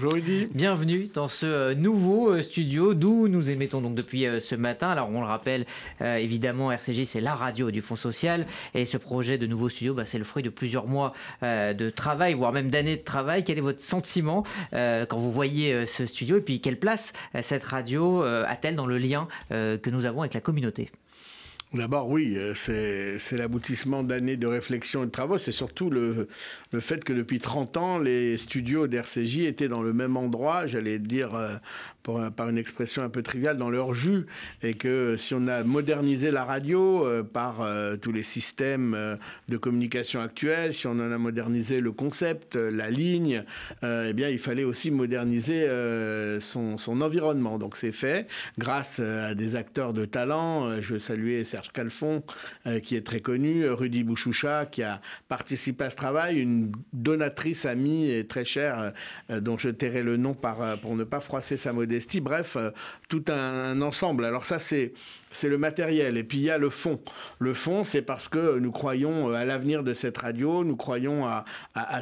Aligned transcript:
Bonjour. 0.00 0.14
Bienvenue 0.54 1.10
dans 1.12 1.26
ce 1.26 1.44
euh, 1.44 1.74
nouveau 1.74 2.30
euh, 2.30 2.42
studio 2.42 2.94
d'où 2.94 3.26
nous 3.26 3.50
émettons 3.50 3.80
donc 3.80 3.96
depuis 3.96 4.26
euh, 4.26 4.38
ce 4.38 4.54
matin. 4.54 4.90
Alors 4.90 5.10
on 5.10 5.20
le 5.20 5.26
rappelle, 5.26 5.66
évidemment, 6.00 6.70
RCJ 6.70 7.02
c'est 7.02 7.20
la 7.20 7.34
radio 7.34 7.72
du 7.72 7.82
Fonds 7.82 7.96
social 7.96 8.46
et 8.74 8.84
ce 8.84 8.96
projet 8.96 9.38
de 9.38 9.46
nouveau 9.48 9.68
studio, 9.68 9.94
bah, 9.94 10.04
c'est 10.06 10.18
le 10.18 10.22
fruit 10.22 10.44
de 10.44 10.50
plusieurs 10.50 10.86
mois 10.86 11.14
de 11.42 11.90
travail, 11.90 12.34
voire 12.34 12.52
même 12.52 12.70
d'années 12.70 12.94
de 12.94 13.02
travail. 13.02 13.42
Quel 13.42 13.58
est 13.58 13.62
votre 13.62 13.80
sentiment 13.80 14.44
quand 14.70 15.18
vous 15.18 15.32
voyez 15.32 15.84
ce 15.86 16.06
studio? 16.06 16.36
Et 16.36 16.42
puis 16.42 16.60
quelle 16.60 16.78
place 16.78 17.12
cette 17.42 17.64
radio 17.64 18.22
a-t-elle 18.22 18.76
dans 18.76 18.86
le 18.86 18.98
lien 18.98 19.26
que 19.50 19.90
nous 19.90 20.04
avons 20.04 20.20
avec 20.20 20.34
la 20.34 20.40
communauté? 20.40 20.90
D'abord, 21.74 22.08
oui, 22.08 22.34
euh, 22.38 22.54
c'est 22.54 23.36
l'aboutissement 23.36 24.02
d'années 24.02 24.38
de 24.38 24.46
réflexion 24.46 25.02
et 25.02 25.06
de 25.06 25.10
travaux. 25.10 25.36
C'est 25.36 25.52
surtout 25.52 25.90
le, 25.90 26.26
fait 26.80 27.04
que 27.04 27.12
depuis 27.12 27.40
30 27.40 27.76
ans, 27.76 27.98
les 27.98 28.38
studios 28.38 28.86
d'RCJ 28.86 29.40
étaient 29.40 29.68
dans 29.68 29.82
le 29.82 29.92
même 29.92 30.16
endroit, 30.16 30.66
j'allais 30.66 30.98
dire 30.98 31.34
euh, 31.34 31.56
par 32.36 32.48
une 32.48 32.58
expression 32.58 33.02
un 33.02 33.08
peu 33.08 33.22
triviale, 33.22 33.58
dans 33.58 33.70
leur 33.70 33.94
jus. 33.94 34.26
Et 34.62 34.74
que 34.74 35.16
si 35.16 35.34
on 35.34 35.46
a 35.46 35.64
modernisé 35.64 36.30
la 36.30 36.44
radio 36.44 37.06
euh, 37.06 37.22
par 37.22 37.66
tous 38.00 38.12
les 38.12 38.22
systèmes 38.22 39.18
de 39.48 39.56
communication 39.56 40.20
actuels, 40.20 40.74
si 40.74 40.86
on 40.86 40.92
en 40.92 41.12
a 41.12 41.18
modernisé 41.18 41.80
le 41.80 41.92
concept, 41.92 42.56
la 42.56 42.90
ligne, 42.90 43.44
eh 43.82 44.12
bien, 44.12 44.28
il 44.28 44.38
fallait 44.38 44.64
aussi 44.64 44.90
moderniser 44.90 45.68
son, 46.40 46.76
environnement. 47.00 47.58
Donc 47.58 47.76
c'est 47.76 47.92
fait 47.92 48.26
grâce 48.58 49.00
à 49.00 49.34
des 49.34 49.56
acteurs 49.56 49.92
de 49.92 50.04
talent. 50.04 50.80
Je 50.80 50.94
veux 50.94 50.98
saluer 50.98 51.44
Serge 51.44 51.72
Calfon, 51.72 52.22
euh, 52.66 52.80
qui 52.80 52.96
est 52.96 53.06
très 53.06 53.20
connu, 53.20 53.68
Rudy 53.68 54.04
Bouchoucha, 54.04 54.66
qui 54.66 54.82
a 54.82 55.00
participé 55.28 55.84
à 55.84 55.90
ce 55.90 55.96
travail, 55.96 56.40
une 56.40 56.72
donatrice 56.92 57.64
amie 57.64 58.10
et 58.10 58.26
très 58.26 58.44
chère, 58.44 58.92
euh, 59.30 59.40
dont 59.40 59.58
je 59.58 59.70
tairai 59.70 60.02
le 60.02 60.16
nom 60.16 60.34
pour 60.34 60.96
ne 60.96 61.04
pas 61.04 61.20
froisser 61.20 61.56
sa 61.56 61.72
modestie. 61.72 61.97
Bref, 62.20 62.56
euh, 62.56 62.70
tout 63.08 63.24
un, 63.28 63.80
ensemble. 63.82 64.24
Alors 64.24 64.46
ça, 64.46 64.58
c'est 64.58 64.92
c'est 65.32 65.48
le 65.48 65.58
matériel. 65.58 66.16
Et 66.16 66.24
puis 66.24 66.38
il 66.38 66.44
y 66.44 66.50
a 66.50 66.58
le 66.58 66.70
fond. 66.70 67.00
Le 67.38 67.54
fond, 67.54 67.84
c'est 67.84 68.02
parce 68.02 68.28
que 68.28 68.58
nous 68.58 68.72
croyons 68.72 69.30
à 69.30 69.44
l'avenir 69.44 69.82
de 69.82 69.94
cette 69.94 70.18
radio, 70.18 70.64
nous 70.64 70.76
croyons 70.76 71.26
à, 71.26 71.44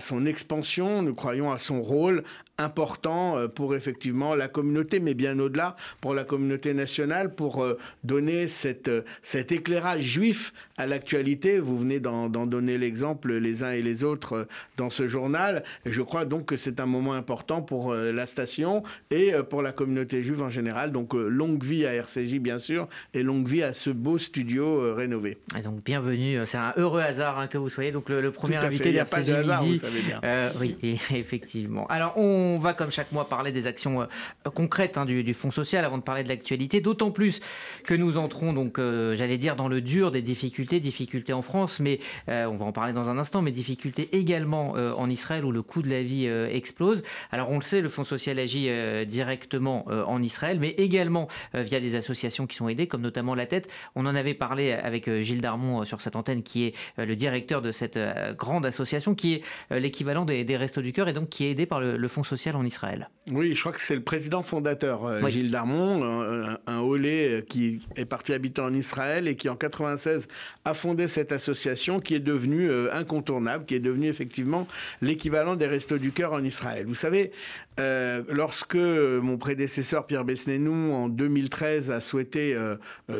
son 0.00 0.26
expansion, 0.26 1.02
nous 1.02 1.14
croyons 1.14 1.52
à 1.52 1.58
son 1.58 1.82
rôle 1.82 2.24
important 2.58 3.38
euh, 3.38 3.48
pour 3.48 3.74
effectivement 3.74 4.34
la 4.34 4.48
communauté, 4.48 5.00
mais 5.00 5.14
bien 5.14 5.38
au-delà, 5.38 5.76
pour 6.00 6.14
la 6.14 6.24
communauté 6.24 6.74
nationale, 6.74 7.34
pour 7.34 7.62
euh, 7.62 7.78
donner 8.04 8.48
cette, 8.48 8.88
euh, 8.88 9.02
cet 9.22 9.52
éclairage 9.52 10.02
juif 10.02 10.52
à 10.76 10.86
l'actualité. 10.86 11.58
Vous 11.58 11.78
venez 11.78 12.00
d'en 12.00 12.28
donner 12.28 12.78
l'exemple 12.78 13.34
les 13.34 13.62
uns 13.62 13.72
et 13.72 13.82
les 13.82 14.04
autres 14.04 14.46
dans 14.76 14.90
ce 14.90 15.08
journal. 15.08 15.64
Je 15.84 16.02
crois 16.02 16.24
donc 16.24 16.46
que 16.46 16.56
c'est 16.56 16.80
un 16.80 16.86
moment 16.86 17.14
important 17.14 17.62
pour 17.62 17.94
la 17.94 18.26
station 18.26 18.82
et 19.10 19.32
pour 19.48 19.62
la 19.62 19.72
communauté 19.72 20.22
juive 20.22 20.42
en 20.42 20.50
général. 20.50 20.92
Donc 20.92 21.14
longue 21.14 21.64
vie 21.64 21.86
à 21.86 21.94
RCJ, 21.94 22.38
bien 22.38 22.58
sûr, 22.58 22.88
et 23.16 23.22
longue 23.22 23.48
vie 23.48 23.62
à 23.62 23.74
ce 23.74 23.90
beau 23.90 24.18
studio 24.18 24.94
rénové. 24.94 25.38
Et 25.58 25.62
donc 25.62 25.82
bienvenue, 25.84 26.38
c'est 26.44 26.58
un 26.58 26.72
heureux 26.76 27.00
hasard 27.00 27.38
hein, 27.38 27.46
que 27.46 27.58
vous 27.58 27.68
soyez 27.68 27.92
donc 27.92 28.08
le, 28.08 28.30
premier 28.30 28.56
invité 28.56 28.92
d'RCJ 28.92 29.30
Midi. 29.30 29.72
Vous 29.74 29.78
savez 29.78 30.00
bien. 30.02 30.52
oui, 30.60 30.76
effectivement. 31.14 31.86
Alors 31.88 32.16
on 32.16 32.58
va, 32.58 32.74
comme 32.74 32.90
chaque 32.90 33.12
mois, 33.12 33.28
parler 33.28 33.52
des 33.52 33.66
actions 33.66 34.02
euh, 34.02 34.06
concrètes 34.54 34.98
hein, 34.98 35.04
du, 35.04 35.34
Fonds 35.34 35.50
social 35.50 35.84
avant 35.84 35.98
de 35.98 36.02
parler 36.02 36.24
de 36.24 36.28
l'actualité. 36.28 36.80
D'autant 36.80 37.10
plus 37.10 37.40
que 37.84 37.94
nous 37.94 38.16
entrons, 38.16 38.52
donc, 38.52 38.78
euh, 38.78 39.14
j'allais 39.16 39.38
dire, 39.38 39.56
dans 39.56 39.68
le 39.68 39.80
dur 39.80 40.10
des 40.10 40.22
difficultés, 40.22 40.80
difficultés 40.80 41.32
en 41.32 41.42
France, 41.42 41.80
mais 41.80 42.00
euh, 42.28 42.46
on 42.46 42.56
va 42.56 42.64
en 42.64 42.72
parler 42.72 42.92
dans 42.92 43.08
un 43.08 43.18
instant, 43.18 43.42
mais 43.42 43.50
difficultés 43.50 44.08
également 44.16 44.72
en 44.72 45.10
Israël 45.10 45.44
où 45.44 45.52
le 45.52 45.62
coût 45.62 45.82
de 45.82 45.90
la 45.90 46.02
vie 46.02 46.26
explose. 46.26 47.02
Alors, 47.30 47.50
on 47.50 47.56
le 47.56 47.62
sait, 47.62 47.80
le 47.80 47.88
Fonds 47.88 48.04
social 48.04 48.38
agit 48.38 48.68
directement 49.06 49.86
en 49.86 50.22
Israël, 50.22 50.58
mais 50.60 50.70
également 50.70 51.28
via 51.54 51.80
des 51.80 51.94
associations 51.96 52.46
qui 52.46 52.56
sont 52.56 52.68
aidées, 52.68 52.86
comme 52.86 53.02
notamment 53.06 53.34
La 53.34 53.46
Tête. 53.46 53.68
On 53.94 54.06
en 54.06 54.14
avait 54.14 54.34
parlé 54.34 54.72
avec 54.72 55.10
Gilles 55.20 55.40
Darmon 55.40 55.84
sur 55.84 56.00
cette 56.00 56.16
antenne, 56.16 56.42
qui 56.42 56.66
est 56.66 56.74
le 56.98 57.16
directeur 57.16 57.62
de 57.62 57.72
cette 57.72 57.98
grande 58.36 58.66
association, 58.66 59.14
qui 59.14 59.34
est 59.34 59.78
l'équivalent 59.78 60.24
des, 60.24 60.56
Restos 60.56 60.82
du 60.82 60.92
Cœur 60.92 61.08
et 61.08 61.12
donc 61.12 61.28
qui 61.28 61.44
est 61.44 61.50
aidé 61.50 61.66
par 61.66 61.80
le, 61.80 61.96
le 61.96 62.08
Fonds 62.08 62.24
social 62.24 62.56
en 62.56 62.64
Israël. 62.64 63.08
Oui, 63.30 63.54
je 63.54 63.60
crois 63.60 63.72
que 63.72 63.80
c'est 63.80 63.96
le 63.96 64.02
président 64.02 64.44
fondateur, 64.44 65.04
euh, 65.04 65.28
Gilles 65.28 65.50
Darmon, 65.50 66.04
un, 66.04 66.58
un 66.66 66.82
euh, 66.82 67.40
qui 67.40 67.80
est 67.96 68.04
parti 68.04 68.32
habiter 68.32 68.62
en 68.62 68.72
Israël 68.72 69.26
et 69.26 69.34
qui 69.34 69.48
en 69.48 69.56
96 69.56 70.28
a 70.64 70.74
fondé 70.74 71.08
cette 71.08 71.32
association 71.32 71.98
qui 71.98 72.14
est 72.14 72.20
devenue 72.20 72.70
euh, 72.70 72.94
incontournable, 72.94 73.64
qui 73.64 73.74
est 73.74 73.80
devenue 73.80 74.06
effectivement 74.06 74.68
l'équivalent 75.02 75.56
des 75.56 75.66
Restos 75.66 75.98
du 75.98 76.12
Cœur 76.12 76.32
en 76.32 76.44
Israël. 76.44 76.86
Vous 76.86 76.94
savez, 76.94 77.32
lorsque 77.78 78.76
mon 78.76 79.36
prédécesseur 79.38 80.06
Pierre 80.06 80.24
Besnénou 80.24 80.92
en 80.94 81.08
2013 81.08 81.90
a 81.90 82.00
souhaité 82.00 82.56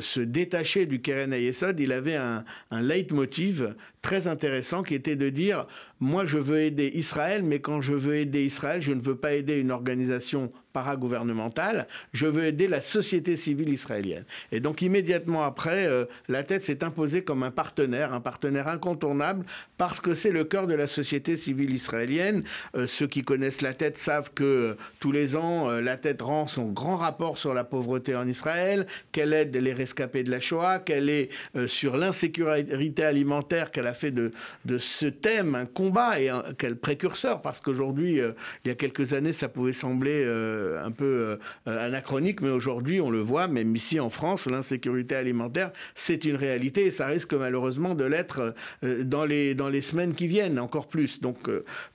se 0.01 0.21
détacher 0.21 0.87
du 0.87 1.01
Keren 1.01 1.33
Ayesod, 1.33 1.79
il 1.79 1.93
avait 1.93 2.17
un, 2.17 2.45
un 2.71 2.83
leitmotiv 2.83 3.75
très 4.07 4.29
intéressant 4.29 4.85
qui 4.85 4.95
était 4.95 5.17
de 5.17 5.31
dire 5.31 5.67
moi 5.99 6.27
je 6.27 6.39
veux 6.39 6.61
aider 6.61 6.93
Israël, 6.95 7.43
mais 7.43 7.59
quand 7.61 7.81
je 7.81 7.95
veux 7.95 8.17
aider 8.17 8.45
Israël, 8.45 8.81
je 8.81 8.93
ne 8.93 9.01
veux 9.01 9.17
pas 9.17 9.33
aider 9.33 9.59
une 9.59 9.73
organisation 9.73 10.53
paragouvernementale, 10.73 11.89
je 12.13 12.27
veux 12.27 12.45
aider 12.45 12.69
la 12.69 12.83
société 12.83 13.39
civile 13.39 13.71
israélienne. 13.71 14.25
Et 14.53 14.61
donc 14.61 14.83
immédiatement 14.83 15.43
après, 15.43 15.87
euh, 15.87 16.05
la 16.29 16.43
tête 16.43 16.63
s'est 16.63 16.85
imposée 16.85 17.25
comme 17.25 17.43
un 17.43 17.51
partenaire, 17.51 18.13
un 18.13 18.21
partenaire 18.21 18.69
incontournable, 18.69 19.47
parce 19.79 20.01
que 20.01 20.13
c'est 20.13 20.33
le 20.33 20.45
cœur 20.45 20.67
de 20.67 20.75
la 20.75 20.87
société 20.87 21.39
civile 21.39 21.73
israélienne. 21.73 22.45
Euh, 22.77 22.87
ceux 22.87 23.07
qui 23.07 23.23
connaissent 23.23 23.63
la 23.63 23.73
tête 23.73 23.97
savent 23.97 24.31
que 24.35 24.45
euh, 24.45 24.75
tous 25.01 25.13
les 25.13 25.35
ans, 25.35 25.71
la 25.71 25.97
tête 25.97 26.21
rend 26.21 26.47
son 26.47 26.67
grand 26.67 26.99
rapport 26.99 27.39
sur 27.39 27.55
la 27.55 27.65
pauvreté 27.65 28.15
en 28.15 28.29
Israël, 28.29 28.87
qu'elle 29.13 29.33
aide 29.33 29.57
les 29.57 29.73
rescapés 29.73 30.25
de 30.25 30.31
la 30.31 30.41
Shoah, 30.41 30.81
qu'elle 30.81 31.09
est 31.09 31.31
sur 31.67 31.97
l'insécurité 31.97 33.03
alimentaire, 33.03 33.71
qu'elle 33.71 33.87
a 33.87 33.95
fait 33.97 34.13
de, 34.13 34.31
ce 34.79 35.07
thème 35.07 35.55
un 35.55 35.67
combat 35.67 36.21
et 36.21 36.31
qu'elle 36.59 36.77
précurseur, 36.77 37.43
parce 37.43 37.61
qu'aujourd'hui, 37.61 38.21
il 38.65 38.69
y 38.69 38.71
a 38.71 38.75
quelques 38.75 39.13
années, 39.13 39.33
ça 39.33 39.49
pouvait 39.49 39.73
sembler 39.73 40.25
euh, 40.25 40.85
un 40.85 40.91
peu 40.91 41.39
euh, 41.67 41.87
anachronique, 41.87 42.41
mais 42.41 42.51
aujourd'hui, 42.51 43.01
on 43.01 43.11
le 43.11 43.21
voit, 43.21 43.49
même 43.49 43.75
ici 43.75 43.99
en 44.01 44.11
France, 44.11 44.47
l'insécurité 44.47 45.15
alimentaire, 45.15 45.73
c'est 45.95 46.25
une 46.25 46.37
réalité 46.37 46.87
et 46.87 46.91
ça 46.91 47.07
risque 47.07 47.35
malheureusement 47.35 47.95
de 47.95 48.05
l'être 48.05 48.55
euh, 48.85 49.03
dans 49.03 49.25
les, 49.25 49.55
dans 49.55 49.69
les 49.69 49.83
semaines 49.83 50.15
qui 50.15 50.27
viennent, 50.27 50.59
encore 50.59 50.89
plus. 50.89 51.21
Donc, 51.21 51.49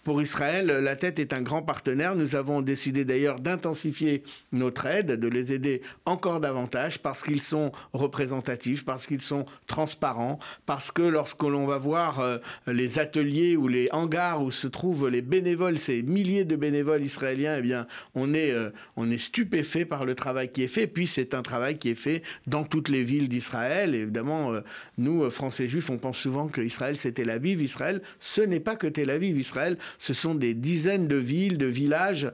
pour 0.03 0.21
Israël, 0.21 0.67
la 0.67 0.95
tête 0.95 1.19
est 1.19 1.33
un 1.33 1.41
grand 1.41 1.61
partenaire. 1.61 2.15
Nous 2.15 2.35
avons 2.35 2.61
décidé 2.61 3.05
d'ailleurs 3.05 3.39
d'intensifier 3.39 4.23
notre 4.51 4.85
aide, 4.85 5.19
de 5.19 5.27
les 5.27 5.53
aider 5.53 5.81
encore 6.05 6.39
davantage 6.39 6.99
parce 6.99 7.23
qu'ils 7.23 7.41
sont 7.41 7.71
représentatifs, 7.93 8.85
parce 8.85 9.07
qu'ils 9.07 9.21
sont 9.21 9.45
transparents, 9.67 10.39
parce 10.65 10.91
que 10.91 11.01
lorsque 11.01 11.43
l'on 11.43 11.65
va 11.65 11.77
voir 11.81 12.39
les 12.67 12.99
ateliers 12.99 13.57
ou 13.57 13.67
les 13.67 13.89
hangars 13.91 14.41
où 14.41 14.51
se 14.51 14.67
trouvent 14.67 15.09
les 15.09 15.21
bénévoles, 15.21 15.79
ces 15.79 16.01
milliers 16.03 16.45
de 16.45 16.55
bénévoles 16.55 17.03
israéliens, 17.03 17.55
eh 17.57 17.61
bien, 17.61 17.87
on 18.15 18.33
est 18.33 18.51
euh, 18.51 18.69
on 18.95 19.09
est 19.09 19.17
stupéfait 19.17 19.85
par 19.85 20.05
le 20.05 20.15
travail 20.15 20.51
qui 20.51 20.63
est 20.63 20.67
fait. 20.67 20.87
Puis 20.87 21.07
c'est 21.07 21.33
un 21.33 21.41
travail 21.41 21.77
qui 21.77 21.89
est 21.89 21.95
fait 21.95 22.21
dans 22.47 22.63
toutes 22.63 22.89
les 22.89 23.03
villes 23.03 23.29
d'Israël. 23.29 23.95
Évidemment, 23.95 24.53
euh, 24.53 24.61
nous, 24.97 25.23
euh, 25.23 25.29
Français 25.29 25.67
juifs, 25.67 25.89
on 25.89 25.97
pense 25.97 26.17
souvent 26.17 26.47
que 26.47 26.61
Israël, 26.61 26.97
c'est 26.97 27.13
Tel 27.13 27.29
Aviv. 27.29 27.61
Israël, 27.61 28.01
ce 28.19 28.41
n'est 28.41 28.59
pas 28.59 28.75
que 28.75 28.87
Tel 28.87 29.09
Aviv. 29.09 29.37
Israël, 29.37 29.77
ce 29.99 30.13
sont 30.13 30.35
des 30.35 30.53
dizaines 30.53 31.07
de 31.07 31.15
villes, 31.15 31.57
de 31.57 31.65
villages 31.65 32.31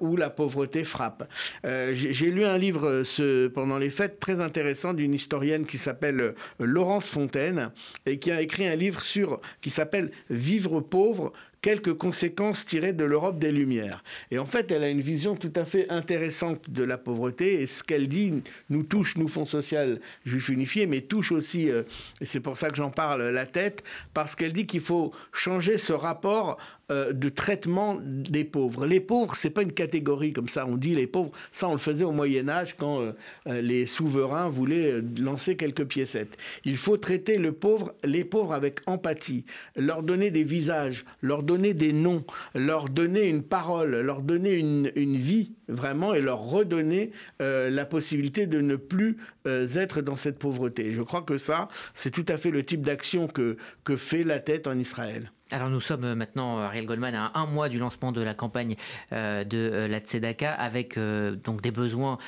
où 0.00 0.16
la 0.16 0.30
pauvreté 0.30 0.84
frappe. 0.84 1.28
J'ai 1.64 2.30
lu 2.30 2.44
un 2.44 2.58
livre 2.58 3.02
ce, 3.04 3.48
pendant 3.48 3.78
les 3.78 3.90
fêtes 3.90 4.20
très 4.20 4.40
intéressant 4.40 4.94
d'une 4.94 5.14
historienne 5.14 5.66
qui 5.66 5.78
s'appelle 5.78 6.34
Laurence 6.58 7.08
Fontaine 7.08 7.70
et 8.06 8.18
qui 8.18 8.30
a 8.30 8.40
écrit 8.40 8.66
un 8.66 8.73
livre 8.76 9.02
sur 9.02 9.40
qui 9.60 9.70
s'appelle 9.70 10.10
Vivre 10.30 10.80
pauvre 10.80 11.32
quelques 11.64 11.94
conséquences 11.94 12.66
tirées 12.66 12.92
de 12.92 13.04
l'Europe 13.04 13.38
des 13.38 13.50
Lumières. 13.50 14.04
Et 14.30 14.38
en 14.38 14.44
fait, 14.44 14.70
elle 14.70 14.84
a 14.84 14.90
une 14.90 15.00
vision 15.00 15.34
tout 15.34 15.52
à 15.56 15.64
fait 15.64 15.88
intéressante 15.88 16.68
de 16.68 16.84
la 16.84 16.98
pauvreté, 16.98 17.62
et 17.62 17.66
ce 17.66 17.82
qu'elle 17.82 18.06
dit 18.06 18.34
nous 18.68 18.82
touche, 18.82 19.16
nous, 19.16 19.28
Fonds 19.28 19.46
social 19.46 19.98
juif 20.26 20.50
unifié, 20.50 20.86
mais 20.86 21.00
touche 21.00 21.32
aussi, 21.32 21.70
euh, 21.70 21.84
et 22.20 22.26
c'est 22.26 22.40
pour 22.40 22.58
ça 22.58 22.68
que 22.68 22.76
j'en 22.76 22.90
parle, 22.90 23.22
la 23.30 23.46
tête, 23.46 23.82
parce 24.12 24.36
qu'elle 24.36 24.52
dit 24.52 24.66
qu'il 24.66 24.82
faut 24.82 25.12
changer 25.32 25.78
ce 25.78 25.94
rapport 25.94 26.58
euh, 26.90 27.14
de 27.14 27.30
traitement 27.30 27.98
des 28.02 28.44
pauvres. 28.44 28.84
Les 28.84 29.00
pauvres, 29.00 29.34
c'est 29.34 29.48
pas 29.48 29.62
une 29.62 29.72
catégorie 29.72 30.34
comme 30.34 30.48
ça. 30.48 30.66
On 30.66 30.76
dit 30.76 30.94
les 30.94 31.06
pauvres. 31.06 31.30
Ça, 31.50 31.66
on 31.66 31.72
le 31.72 31.78
faisait 31.78 32.04
au 32.04 32.12
Moyen 32.12 32.46
Âge 32.50 32.76
quand 32.76 33.00
euh, 33.00 33.12
euh, 33.46 33.62
les 33.62 33.86
souverains 33.86 34.50
voulaient 34.50 35.00
lancer 35.18 35.56
quelques 35.56 35.86
piécettes. 35.86 36.36
Il 36.66 36.76
faut 36.76 36.98
traiter 36.98 37.38
le 37.38 37.52
pauvre, 37.52 37.94
les 38.04 38.22
pauvres 38.24 38.52
avec 38.52 38.80
empathie, 38.84 39.46
leur 39.76 40.02
donner 40.02 40.30
des 40.30 40.44
visages, 40.44 41.06
leur 41.22 41.42
donner 41.42 41.72
des 41.72 41.94
noms, 41.94 42.22
leur 42.54 42.90
donner 42.90 43.28
une 43.28 43.42
parole, 43.42 44.00
leur 44.00 44.20
donner 44.20 44.58
une, 44.58 45.16
vie 45.16 45.52
vraiment 45.68 46.12
et 46.12 46.20
leur 46.20 46.40
redonner 46.40 47.12
la 47.38 47.84
possibilité 47.84 48.46
de 48.46 48.60
ne 48.60 48.76
plus 48.76 49.16
être 49.46 50.02
dans 50.02 50.16
cette 50.16 50.38
pauvreté. 50.38 50.92
Je 50.92 51.02
crois 51.02 51.22
que 51.22 51.38
ça, 51.38 51.68
c'est 51.94 52.10
tout 52.10 52.26
à 52.28 52.36
fait 52.36 52.50
le 52.50 52.64
type 52.64 52.82
d'action 52.82 53.26
que, 53.26 53.56
que 53.84 53.96
fait 53.96 54.24
la 54.24 54.40
tête 54.40 54.66
en 54.66 54.78
Israël. 54.78 55.30
Alors 55.50 55.68
nous 55.68 55.80
sommes 55.80 56.04
euh, 56.04 56.14
maintenant, 56.14 56.58
euh, 56.58 56.62
Ariel 56.62 56.86
Goldman, 56.86 57.14
à 57.14 57.32
un 57.34 57.44
mois 57.44 57.68
du 57.68 57.78
lancement 57.78 58.12
de 58.12 58.22
la 58.22 58.32
campagne 58.32 58.76
euh, 59.12 59.44
de 59.44 59.86
la 59.90 60.00
Tzedaka 60.00 60.50
avec 60.52 60.98
donc 60.98 61.60
des 61.60 61.70
besoins 61.70 62.18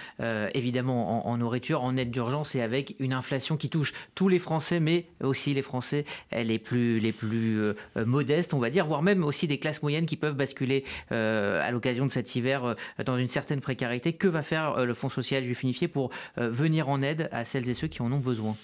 évidemment 0.54 1.26
en, 1.26 1.36
nourriture, 1.36 1.82
en 1.82 1.96
aide 1.96 2.10
d'urgence 2.10 2.54
et 2.54 2.60
avec 2.60 2.94
une 2.98 3.12
inflation 3.12 3.56
qui 3.56 3.68
touche 3.68 3.92
tous 4.14 4.28
les 4.28 4.38
Français, 4.38 4.80
mais 4.80 5.06
aussi 5.22 5.54
les 5.54 5.62
Français 5.62 6.04
les 6.32 6.58
plus, 6.58 7.00
les 7.00 7.12
plus 7.12 7.58
modestes, 7.96 8.54
on 8.54 8.58
va 8.58 8.70
dire, 8.70 8.86
voire 8.86 9.02
même 9.02 9.24
aussi 9.24 9.46
des 9.46 9.58
classes 9.58 9.82
moyennes 9.82 10.06
qui 10.06 10.16
peuvent 10.16 10.34
basculer 10.34 10.84
à 11.10 11.70
l'occasion 11.70 12.06
de 12.06 12.12
cet 12.12 12.34
hiver 12.34 12.74
dans 13.04 13.16
une 13.16 13.28
certaine 13.28 13.60
précarité. 13.60 14.12
Que 14.12 14.28
va 14.28 14.42
faire 14.42 14.84
le 14.84 14.94
Fonds 14.94 15.10
social 15.10 15.44
juif 15.44 15.62
unifié 15.62 15.88
pour 15.88 16.10
venir 16.36 16.88
en 16.88 17.02
aide 17.02 17.28
à 17.32 17.44
celles 17.44 17.68
et 17.68 17.74
ceux 17.74 17.88
qui 17.88 18.02
en 18.02 18.12
ont 18.12 18.20
besoin? 18.20 18.56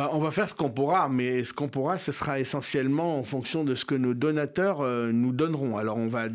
Bah, 0.00 0.08
on 0.14 0.18
va 0.18 0.30
faire 0.30 0.48
ce 0.48 0.54
qu'on 0.54 0.70
pourra, 0.70 1.10
mais 1.10 1.44
ce 1.44 1.52
qu'on 1.52 1.68
pourra, 1.68 1.98
ce 1.98 2.10
sera 2.10 2.40
essentiellement 2.40 3.18
en 3.18 3.22
fonction 3.22 3.64
de 3.64 3.74
ce 3.74 3.84
que 3.84 3.94
nos 3.94 4.14
donateurs 4.14 4.80
euh, 4.80 5.12
nous 5.12 5.30
donneront. 5.30 5.76
Alors 5.76 5.98
on 5.98 6.06
va, 6.06 6.30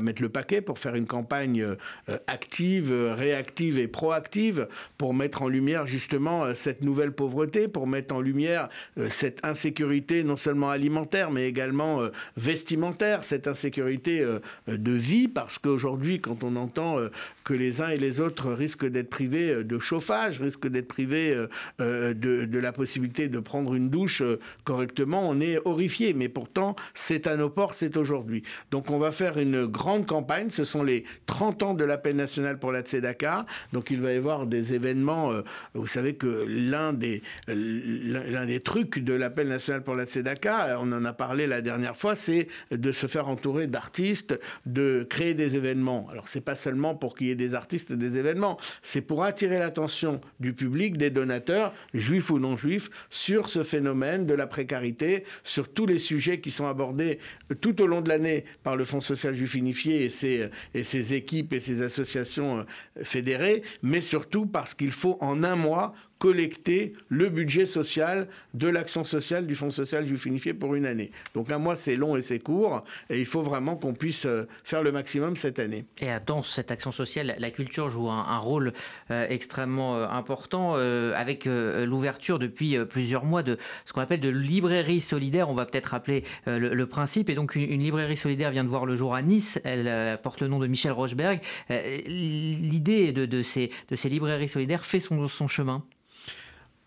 mettre 0.00 0.22
le 0.22 0.30
paquet 0.30 0.62
pour 0.62 0.78
faire 0.78 0.94
une 0.94 1.04
campagne 1.04 1.60
euh, 1.60 2.16
active, 2.28 2.94
réactive 2.94 3.78
et 3.78 3.88
proactive 3.88 4.68
pour 4.96 5.12
mettre 5.12 5.42
en 5.42 5.48
lumière 5.48 5.84
justement 5.84 6.44
euh, 6.44 6.54
cette 6.54 6.80
nouvelle 6.80 7.12
pauvreté, 7.12 7.68
pour 7.68 7.86
mettre 7.86 8.14
en 8.14 8.22
lumière 8.22 8.70
cette 9.10 9.44
insécurité 9.44 10.24
non 10.24 10.36
seulement 10.36 10.70
alimentaire, 10.70 11.30
mais 11.30 11.46
également 11.46 12.00
vestimentaire, 12.38 13.22
cette 13.22 13.46
insécurité 13.46 14.26
de 14.66 14.92
vie, 14.92 15.28
parce 15.28 15.58
qu'aujourd'hui, 15.58 16.20
quand 16.20 16.42
on 16.42 16.56
entend 16.56 16.96
que 17.44 17.52
les 17.52 17.82
uns 17.82 17.88
et 17.88 17.98
les 17.98 18.20
autres 18.20 18.50
risquent 18.50 18.88
d'être 18.88 19.10
privés 19.10 19.62
de 19.62 19.78
chauffage, 19.78 20.40
risquent 20.40 20.68
d'être 20.68 20.88
privés 20.88 21.36
de 21.78 22.58
la 22.58 22.72
possibilité 22.72 23.09
de 23.28 23.40
prendre 23.40 23.74
une 23.74 23.90
douche 23.90 24.22
euh, 24.22 24.38
correctement, 24.64 25.28
on 25.28 25.40
est 25.40 25.58
horrifié. 25.64 26.14
Mais 26.14 26.28
pourtant, 26.28 26.76
c'est 26.94 27.26
à 27.26 27.36
nos 27.36 27.50
portes, 27.50 27.74
c'est 27.74 27.96
aujourd'hui. 27.96 28.42
Donc 28.70 28.90
on 28.90 28.98
va 28.98 29.12
faire 29.12 29.38
une 29.38 29.66
grande 29.66 30.06
campagne. 30.06 30.50
Ce 30.50 30.64
sont 30.64 30.82
les 30.82 31.04
30 31.26 31.62
ans 31.62 31.74
de 31.74 31.84
l'appel 31.84 32.16
national 32.16 32.58
pour 32.58 32.72
la 32.72 32.82
Tzedaka. 32.82 33.46
Donc 33.72 33.90
il 33.90 34.00
va 34.00 34.12
y 34.12 34.16
avoir 34.16 34.46
des 34.46 34.74
événements. 34.74 35.32
Euh, 35.32 35.42
vous 35.74 35.86
savez 35.86 36.14
que 36.14 36.46
l'un 36.48 36.92
des, 36.92 37.22
l'un 37.48 38.46
des 38.46 38.60
trucs 38.60 38.98
de 38.98 39.12
l'appel 39.12 39.48
national 39.48 39.82
pour 39.82 39.94
la 39.94 40.04
Tzedaka, 40.04 40.78
on 40.80 40.92
en 40.92 41.04
a 41.04 41.12
parlé 41.12 41.46
la 41.46 41.60
dernière 41.60 41.96
fois, 41.96 42.16
c'est 42.16 42.48
de 42.70 42.92
se 42.92 43.06
faire 43.06 43.28
entourer 43.28 43.66
d'artistes, 43.66 44.38
de 44.66 45.06
créer 45.08 45.34
des 45.34 45.56
événements. 45.56 46.08
Alors 46.10 46.28
c'est 46.28 46.40
pas 46.40 46.56
seulement 46.56 46.94
pour 46.94 47.14
qu'il 47.14 47.28
y 47.28 47.30
ait 47.30 47.36
des 47.36 47.54
artistes 47.54 47.92
des 47.92 48.16
événements, 48.18 48.58
c'est 48.82 49.00
pour 49.00 49.24
attirer 49.24 49.58
l'attention 49.58 50.20
du 50.40 50.52
public, 50.52 50.96
des 50.96 51.10
donateurs, 51.10 51.72
juifs 51.94 52.30
ou 52.30 52.38
non 52.38 52.56
juifs, 52.56 52.89
sur 53.10 53.48
ce 53.48 53.62
phénomène 53.62 54.26
de 54.26 54.34
la 54.34 54.46
précarité, 54.46 55.24
sur 55.44 55.72
tous 55.72 55.86
les 55.86 55.98
sujets 55.98 56.40
qui 56.40 56.50
sont 56.50 56.66
abordés 56.66 57.18
tout 57.60 57.80
au 57.82 57.86
long 57.86 58.00
de 58.00 58.08
l'année 58.08 58.44
par 58.62 58.76
le 58.76 58.84
Fonds 58.84 59.00
social 59.00 59.34
juif 59.34 59.54
unifié 59.54 60.04
et 60.04 60.10
ses, 60.10 60.48
et 60.74 60.84
ses 60.84 61.14
équipes 61.14 61.52
et 61.52 61.60
ses 61.60 61.82
associations 61.82 62.58
euh, 62.58 62.64
fédérées, 63.02 63.62
mais 63.82 64.00
surtout 64.00 64.46
parce 64.46 64.74
qu'il 64.74 64.92
faut 64.92 65.16
en 65.20 65.42
un 65.44 65.56
mois 65.56 65.94
collecter 66.20 66.92
le 67.08 67.30
budget 67.30 67.64
social 67.64 68.28
de 68.52 68.68
l'action 68.68 69.04
sociale 69.04 69.46
du 69.46 69.54
Fonds 69.54 69.70
social 69.70 70.06
juif 70.06 70.26
unifié 70.26 70.52
pour 70.52 70.74
une 70.74 70.84
année. 70.84 71.10
Donc 71.34 71.50
un 71.50 71.58
mois, 71.58 71.76
c'est 71.76 71.96
long 71.96 72.14
et 72.14 72.22
c'est 72.22 72.38
court, 72.38 72.84
et 73.08 73.18
il 73.18 73.24
faut 73.24 73.40
vraiment 73.40 73.74
qu'on 73.74 73.94
puisse 73.94 74.26
euh, 74.26 74.46
faire 74.62 74.82
le 74.82 74.92
maximum 74.92 75.34
cette 75.34 75.58
année. 75.58 75.86
Et 76.02 76.08
dans 76.26 76.42
cette 76.42 76.70
action 76.70 76.92
sociale, 76.92 77.34
la 77.38 77.50
culture 77.50 77.88
joue 77.88 78.10
un, 78.10 78.38
rôle 78.38 78.74
euh, 79.10 79.26
extrêmement 79.30 79.96
euh, 79.96 80.06
important, 80.08 80.74
avec 80.74 81.46
l'ouverture 81.46 82.38
depuis 82.38 82.76
plusieurs 82.84 83.24
mois 83.24 83.42
de 83.42 83.56
ce 83.86 83.94
qu'on 83.94 84.02
appelle 84.02 84.20
de 84.20 84.28
librairie 84.28 85.00
solidaire. 85.00 85.48
On 85.48 85.54
va 85.54 85.64
peut-être 85.64 85.86
rappeler 85.86 86.24
le, 86.46 86.84
principe. 86.84 87.30
Et 87.30 87.34
donc 87.34 87.54
une, 87.54 87.80
librairie 87.80 88.18
solidaire 88.18 88.50
vient 88.50 88.64
de 88.64 88.68
voir 88.68 88.84
le 88.84 88.94
jour 88.94 89.14
à 89.14 89.22
Nice. 89.22 89.58
Elle 89.64 90.18
porte 90.18 90.40
le 90.40 90.48
nom 90.48 90.58
de 90.58 90.66
Michel 90.66 90.92
Rocheberg. 90.92 91.40
L'idée 91.70 93.12
de, 93.12 93.42
ces, 93.42 93.70
librairies 94.04 94.48
solidaires 94.48 94.84
fait 94.84 95.00
son 95.00 95.48
chemin? 95.48 95.82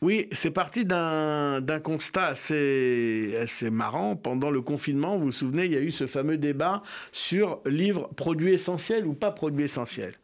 Oui, 0.04 0.28
c'est 0.34 0.52
parti 0.52 0.84
d'un 0.84 1.80
constat 1.82 2.26
assez, 2.26 3.38
assez 3.40 3.70
marrant. 3.70 4.18
Pendant 4.18 4.52
le 4.52 4.62
confinement, 4.62 5.18
vous 5.18 5.28
vous 5.28 5.32
souvenez, 5.32 5.64
il 5.64 5.72
y 5.72 5.78
a 5.78 5.80
eu 5.80 5.92
ce 5.92 6.08
fameux 6.08 6.38
débat 6.38 6.84
sur 7.14 7.62
livre 7.66 8.10
produit 8.18 8.52
essentiel 8.52 9.08
ou 9.08 9.14
pas 9.14 9.32
produit 9.32 9.64
essentiel. 9.64 10.16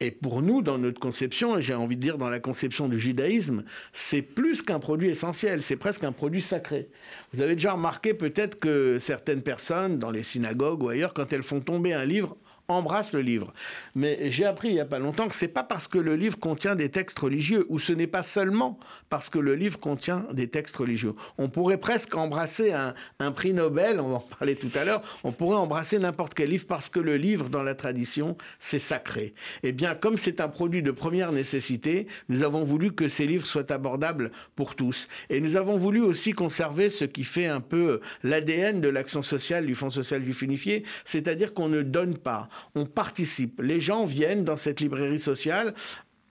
Et 0.00 0.10
pour 0.10 0.42
nous, 0.42 0.60
dans 0.60 0.76
notre 0.76 1.00
conception, 1.00 1.56
et 1.56 1.62
j'ai 1.62 1.72
envie 1.72 1.96
de 1.96 2.02
dire 2.02 2.18
dans 2.18 2.28
la 2.28 2.40
conception 2.40 2.88
du 2.88 2.98
judaïsme, 2.98 3.64
c'est 3.94 4.20
plus 4.20 4.60
qu'un 4.60 4.80
produit 4.80 5.08
essentiel, 5.08 5.62
c'est 5.62 5.76
presque 5.76 6.04
un 6.04 6.12
produit 6.12 6.42
sacré. 6.42 6.90
Vous 7.32 7.40
avez 7.40 7.54
déjà 7.54 7.72
remarqué 7.72 8.12
peut-être 8.12 8.58
que 8.58 8.98
certaines 8.98 9.40
personnes, 9.40 9.98
dans 9.98 10.10
les 10.10 10.24
synagogues 10.24 10.82
ou 10.82 10.90
ailleurs, 10.90 11.14
quand 11.14 11.32
elles 11.32 11.42
font 11.42 11.60
tomber 11.60 11.94
un 11.94 12.04
livre, 12.04 12.36
embrasse 12.72 13.12
le 13.12 13.20
livre. 13.20 13.52
Mais 13.94 14.30
j'ai 14.30 14.44
appris 14.44 14.68
il 14.68 14.74
n'y 14.74 14.80
a 14.80 14.84
pas 14.84 14.98
longtemps 14.98 15.28
que 15.28 15.34
c'est 15.34 15.48
pas 15.48 15.62
parce 15.62 15.88
que 15.88 15.98
le 15.98 16.16
livre 16.16 16.38
contient 16.38 16.74
des 16.74 16.88
textes 16.88 17.18
religieux, 17.18 17.66
ou 17.68 17.78
ce 17.78 17.92
n'est 17.92 18.06
pas 18.06 18.22
seulement 18.22 18.78
parce 19.08 19.28
que 19.30 19.38
le 19.38 19.54
livre 19.54 19.78
contient 19.78 20.24
des 20.32 20.48
textes 20.48 20.76
religieux. 20.76 21.14
On 21.38 21.48
pourrait 21.48 21.78
presque 21.78 22.14
embrasser 22.14 22.72
un, 22.72 23.32
prix 23.32 23.52
Nobel, 23.52 24.00
on 24.00 24.16
en 24.16 24.20
parler 24.20 24.56
tout 24.56 24.70
à 24.74 24.84
l'heure, 24.84 25.02
on 25.24 25.32
pourrait 25.32 25.56
embrasser 25.56 25.98
n'importe 25.98 26.34
quel 26.34 26.50
livre 26.50 26.66
parce 26.66 26.88
que 26.88 27.00
le 27.00 27.16
livre, 27.16 27.48
dans 27.48 27.62
la 27.62 27.74
tradition, 27.74 28.36
c'est 28.58 28.78
sacré. 28.78 29.34
Eh 29.62 29.72
bien, 29.72 29.94
comme 29.94 30.16
c'est 30.16 30.40
un 30.40 30.48
produit 30.48 30.82
de 30.82 30.90
première 30.90 31.32
nécessité, 31.32 32.06
nous 32.28 32.42
avons 32.42 32.64
voulu 32.64 32.92
que 32.92 33.08
ces 33.08 33.26
livres 33.26 33.46
soient 33.46 33.70
abordables 33.72 34.32
pour 34.56 34.74
tous. 34.74 35.08
Et 35.30 35.40
nous 35.40 35.56
avons 35.56 35.76
voulu 35.76 36.00
aussi 36.00 36.32
conserver 36.32 36.90
ce 36.90 37.04
qui 37.04 37.24
fait 37.24 37.46
un 37.46 37.60
peu 37.60 38.00
l'ADN 38.22 38.80
de 38.80 38.88
l'action 38.88 39.22
sociale 39.22 39.66
du 39.66 39.74
Fonds 39.74 39.90
social 39.90 40.22
juif 40.22 40.42
unifié, 40.42 40.84
c'est-à-dire 41.04 41.54
qu'on 41.54 41.68
ne 41.68 41.82
donne 41.82 42.16
pas, 42.16 42.48
on 42.74 42.86
participe. 42.86 43.60
Les 43.60 43.80
gens 43.80 44.04
viennent 44.04 44.44
dans 44.44 44.56
cette 44.56 44.80
librairie 44.80 45.20
sociale 45.20 45.74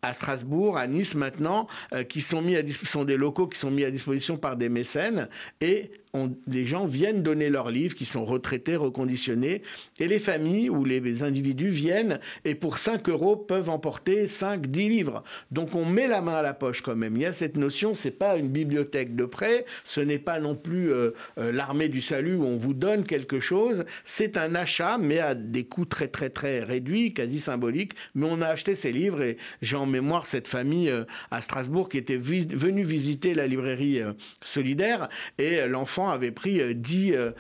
à 0.04 0.16
Strasbourg, 0.16 0.78
à 0.78 0.88
Nice 0.88 1.14
maintenant, 1.14 1.68
euh, 1.94 2.04
qui 2.04 2.22
sont 2.22 2.42
mis 2.42 2.56
à 2.56 2.64
sont 2.72 3.04
des 3.04 3.18
locaux 3.18 3.48
qui 3.48 3.60
sont 3.60 3.70
mis 3.70 3.84
à 3.84 3.92
disposition 3.92 4.36
par 4.38 4.58
des 4.58 4.70
mécènes. 4.70 5.30
Et 5.62 5.92
les 6.48 6.66
gens 6.66 6.86
viennent 6.86 7.24
donner 7.24 7.50
leurs 7.50 7.72
livres 7.72 7.96
qui 7.96 8.06
sont 8.06 8.26
retraités, 8.26 8.76
reconditionnés, 8.76 9.62
et 10.00 10.08
les 10.08 10.20
familles 10.20 10.70
ou 10.70 10.84
les 10.84 11.24
individus 11.24 11.70
viennent 11.70 12.20
et 12.46 12.56
pour 12.56 12.78
5 12.80 13.08
euros 13.10 13.36
peuvent 13.36 13.70
emporter 13.70 14.28
5, 14.28 14.68
10 14.68 14.90
livres. 14.90 15.24
Donc 15.52 15.76
on 15.76 15.86
met 15.86 16.08
la 16.08 16.22
main 16.22 16.36
à 16.36 16.42
la 16.42 16.54
poche 16.54 16.82
quand 16.82 16.96
même. 16.96 17.16
Il 17.16 17.22
y 17.22 17.26
a 17.26 17.34
cette 17.34 17.56
notion, 17.56 17.94
c'est 17.94 18.12
pas 18.12 18.38
une 18.38 18.50
bibliothèque 18.50 19.16
de 19.16 19.26
prêt, 19.26 19.66
ce 19.86 20.02
n'est 20.02 20.20
pas 20.20 20.40
non 20.40 20.56
plus 20.56 20.92
euh, 20.92 21.12
euh, 21.38 21.52
l'armée 21.52 21.90
du 21.90 22.02
salut 22.02 22.36
où 22.36 22.44
on 22.44 22.58
vous 22.58 22.74
donne 22.74 23.04
quelque 23.04 23.40
chose, 23.40 23.86
c'est 24.04 24.38
un 24.38 24.56
achat, 24.56 24.98
mais 24.98 25.20
à 25.20 25.34
des 25.36 25.64
coûts 25.64 25.86
très 25.86 26.08
très 26.08 26.30
très 26.30 26.64
réduits, 26.64 27.14
quasi 27.14 27.40
symboliques, 27.40 27.94
mais 28.16 28.28
on 28.30 28.42
a 28.42 28.48
acheté 28.48 28.76
ces 28.76 28.92
livres 28.92 29.22
et 29.22 29.38
j'ai 29.62 29.78
en 29.78 29.86
mémoire 29.92 30.26
cette 30.26 30.48
famille 30.48 30.90
euh, 30.90 31.04
à 31.30 31.42
Strasbourg 31.42 31.90
qui 31.90 31.98
était 31.98 32.18
venue 32.18 32.84
visiter 32.84 33.34
la 33.34 33.48
librairie 33.48 34.02
solidaire 34.44 35.10
et 35.38 35.68
l'enfant 35.68 36.10
avait 36.10 36.32
pris 36.32 36.76
10, 36.76 37.14
euh, 37.14 37.34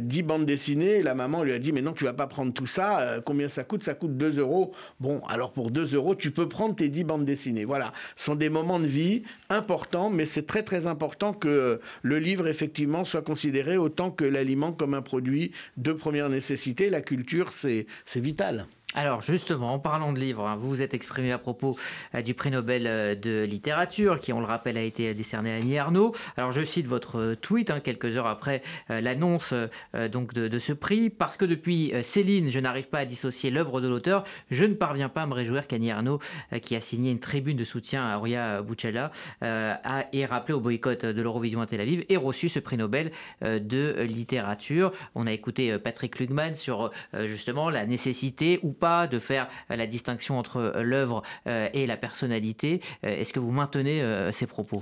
10 0.00 0.18
euh, 0.18 0.22
euh, 0.22 0.22
bandes 0.22 0.46
dessinées. 0.46 0.98
Et 0.98 1.02
la 1.02 1.14
maman 1.14 1.42
lui 1.42 1.52
a 1.52 1.58
dit, 1.58 1.72
mais 1.72 1.82
non, 1.82 1.92
tu 1.92 2.04
vas 2.04 2.12
pas 2.12 2.26
prendre 2.26 2.52
tout 2.52 2.66
ça. 2.66 3.20
combien 3.24 3.48
ça 3.48 3.64
coûte? 3.64 3.84
Ça 3.84 3.94
coûte 3.94 4.16
2 4.16 4.38
euros. 4.38 4.72
Bon, 5.00 5.20
alors 5.28 5.52
pour 5.52 5.70
2 5.70 5.94
euros, 5.94 6.14
tu 6.14 6.30
peux 6.30 6.48
prendre 6.48 6.74
tes 6.74 6.88
10 6.88 7.04
bandes 7.04 7.24
dessinées. 7.24 7.64
Voilà, 7.64 7.92
ce 8.16 8.26
sont 8.26 8.34
des 8.34 8.50
moments 8.50 8.80
de 8.80 8.86
vie 8.86 9.22
importants, 9.48 10.10
mais 10.10 10.26
c'est 10.26 10.46
très 10.46 10.62
très 10.62 10.86
important 10.86 11.32
que 11.32 11.80
le 12.02 12.18
livre, 12.18 12.46
effectivement, 12.48 13.04
soit 13.04 13.22
considéré 13.22 13.76
autant 13.76 14.10
que 14.10 14.24
l'aliment 14.24 14.72
comme 14.72 14.94
un 14.94 15.02
produit 15.02 15.52
de 15.76 15.92
première 15.92 16.28
nécessité. 16.28 16.90
La 16.90 17.00
culture, 17.00 17.52
c'est 17.52 17.86
vital. 18.16 18.66
Alors 18.94 19.20
justement, 19.20 19.74
en 19.74 19.78
parlant 19.78 20.14
de 20.14 20.18
livres, 20.18 20.46
hein, 20.46 20.56
vous 20.56 20.68
vous 20.68 20.80
êtes 20.80 20.94
exprimé 20.94 21.30
à 21.30 21.36
propos 21.36 21.76
euh, 22.14 22.22
du 22.22 22.32
prix 22.32 22.50
Nobel 22.50 22.86
euh, 22.86 23.14
de 23.14 23.44
littérature, 23.44 24.18
qui 24.18 24.32
on 24.32 24.40
le 24.40 24.46
rappelle 24.46 24.78
a 24.78 24.82
été 24.82 25.12
décerné 25.12 25.52
à 25.52 25.56
Annie 25.56 25.76
Arnaud. 25.76 26.14
Alors 26.38 26.52
je 26.52 26.64
cite 26.64 26.86
votre 26.86 27.18
euh, 27.20 27.34
tweet 27.36 27.70
hein, 27.70 27.80
quelques 27.80 28.16
heures 28.16 28.26
après 28.26 28.62
l'annonce 28.88 29.52
de, 29.52 30.58
ce 30.58 30.72
prix, 30.72 31.10
parce 31.10 31.36
que 31.36 31.44
depuis 31.44 31.92
Céline, 32.02 32.50
je 32.50 32.58
n'arrive 32.58 32.88
pas 32.88 33.00
à 33.00 33.04
dissocier 33.04 33.50
l'œuvre 33.50 33.82
de 33.82 33.88
l'auteur, 33.88 34.24
je 34.50 34.64
ne 34.64 34.74
parviens 34.74 35.10
pas 35.10 35.22
à 35.22 35.26
me 35.26 35.34
réjouir 35.34 35.66
qu'Annie 35.66 35.90
Arnaud, 35.90 36.18
qui 36.62 36.74
a 36.74 36.80
signé 36.80 37.10
une 37.10 37.20
tribune 37.20 37.56
de 37.56 37.64
soutien 37.64 38.06
à 38.06 38.16
Auria 38.16 38.62
Bouchella, 38.62 39.10
a, 39.42 40.06
et 40.12 40.24
rappelé 40.24 40.54
au 40.54 40.60
boycott 40.60 41.04
de 41.04 41.22
l'Eurovision 41.22 41.60
à 41.60 41.66
Tel 41.66 41.80
Aviv, 41.80 42.04
ait 42.08 42.16
reçu 42.16 42.48
ce 42.48 42.58
prix 42.58 42.76
Nobel 42.76 43.12
de 43.42 44.02
littérature. 44.02 44.92
On 45.14 45.26
a 45.26 45.32
écouté 45.32 45.78
Patrick 45.78 46.18
Lugman 46.18 46.54
sur 46.54 46.90
justement 47.26 47.70
la 47.70 47.86
nécessité 47.86 48.60
ou 48.62 48.72
pas 48.78 49.06
de 49.06 49.18
faire 49.18 49.48
euh, 49.70 49.76
la 49.76 49.86
distinction 49.86 50.38
entre 50.38 50.56
euh, 50.58 50.82
l'œuvre 50.82 51.22
euh, 51.46 51.68
et 51.72 51.86
la 51.86 51.96
personnalité. 51.96 52.80
Est-ce 53.02 53.32
que 53.32 53.40
vous 53.40 53.50
maintenez 53.50 54.02
ces 54.32 54.46
propos? 54.46 54.80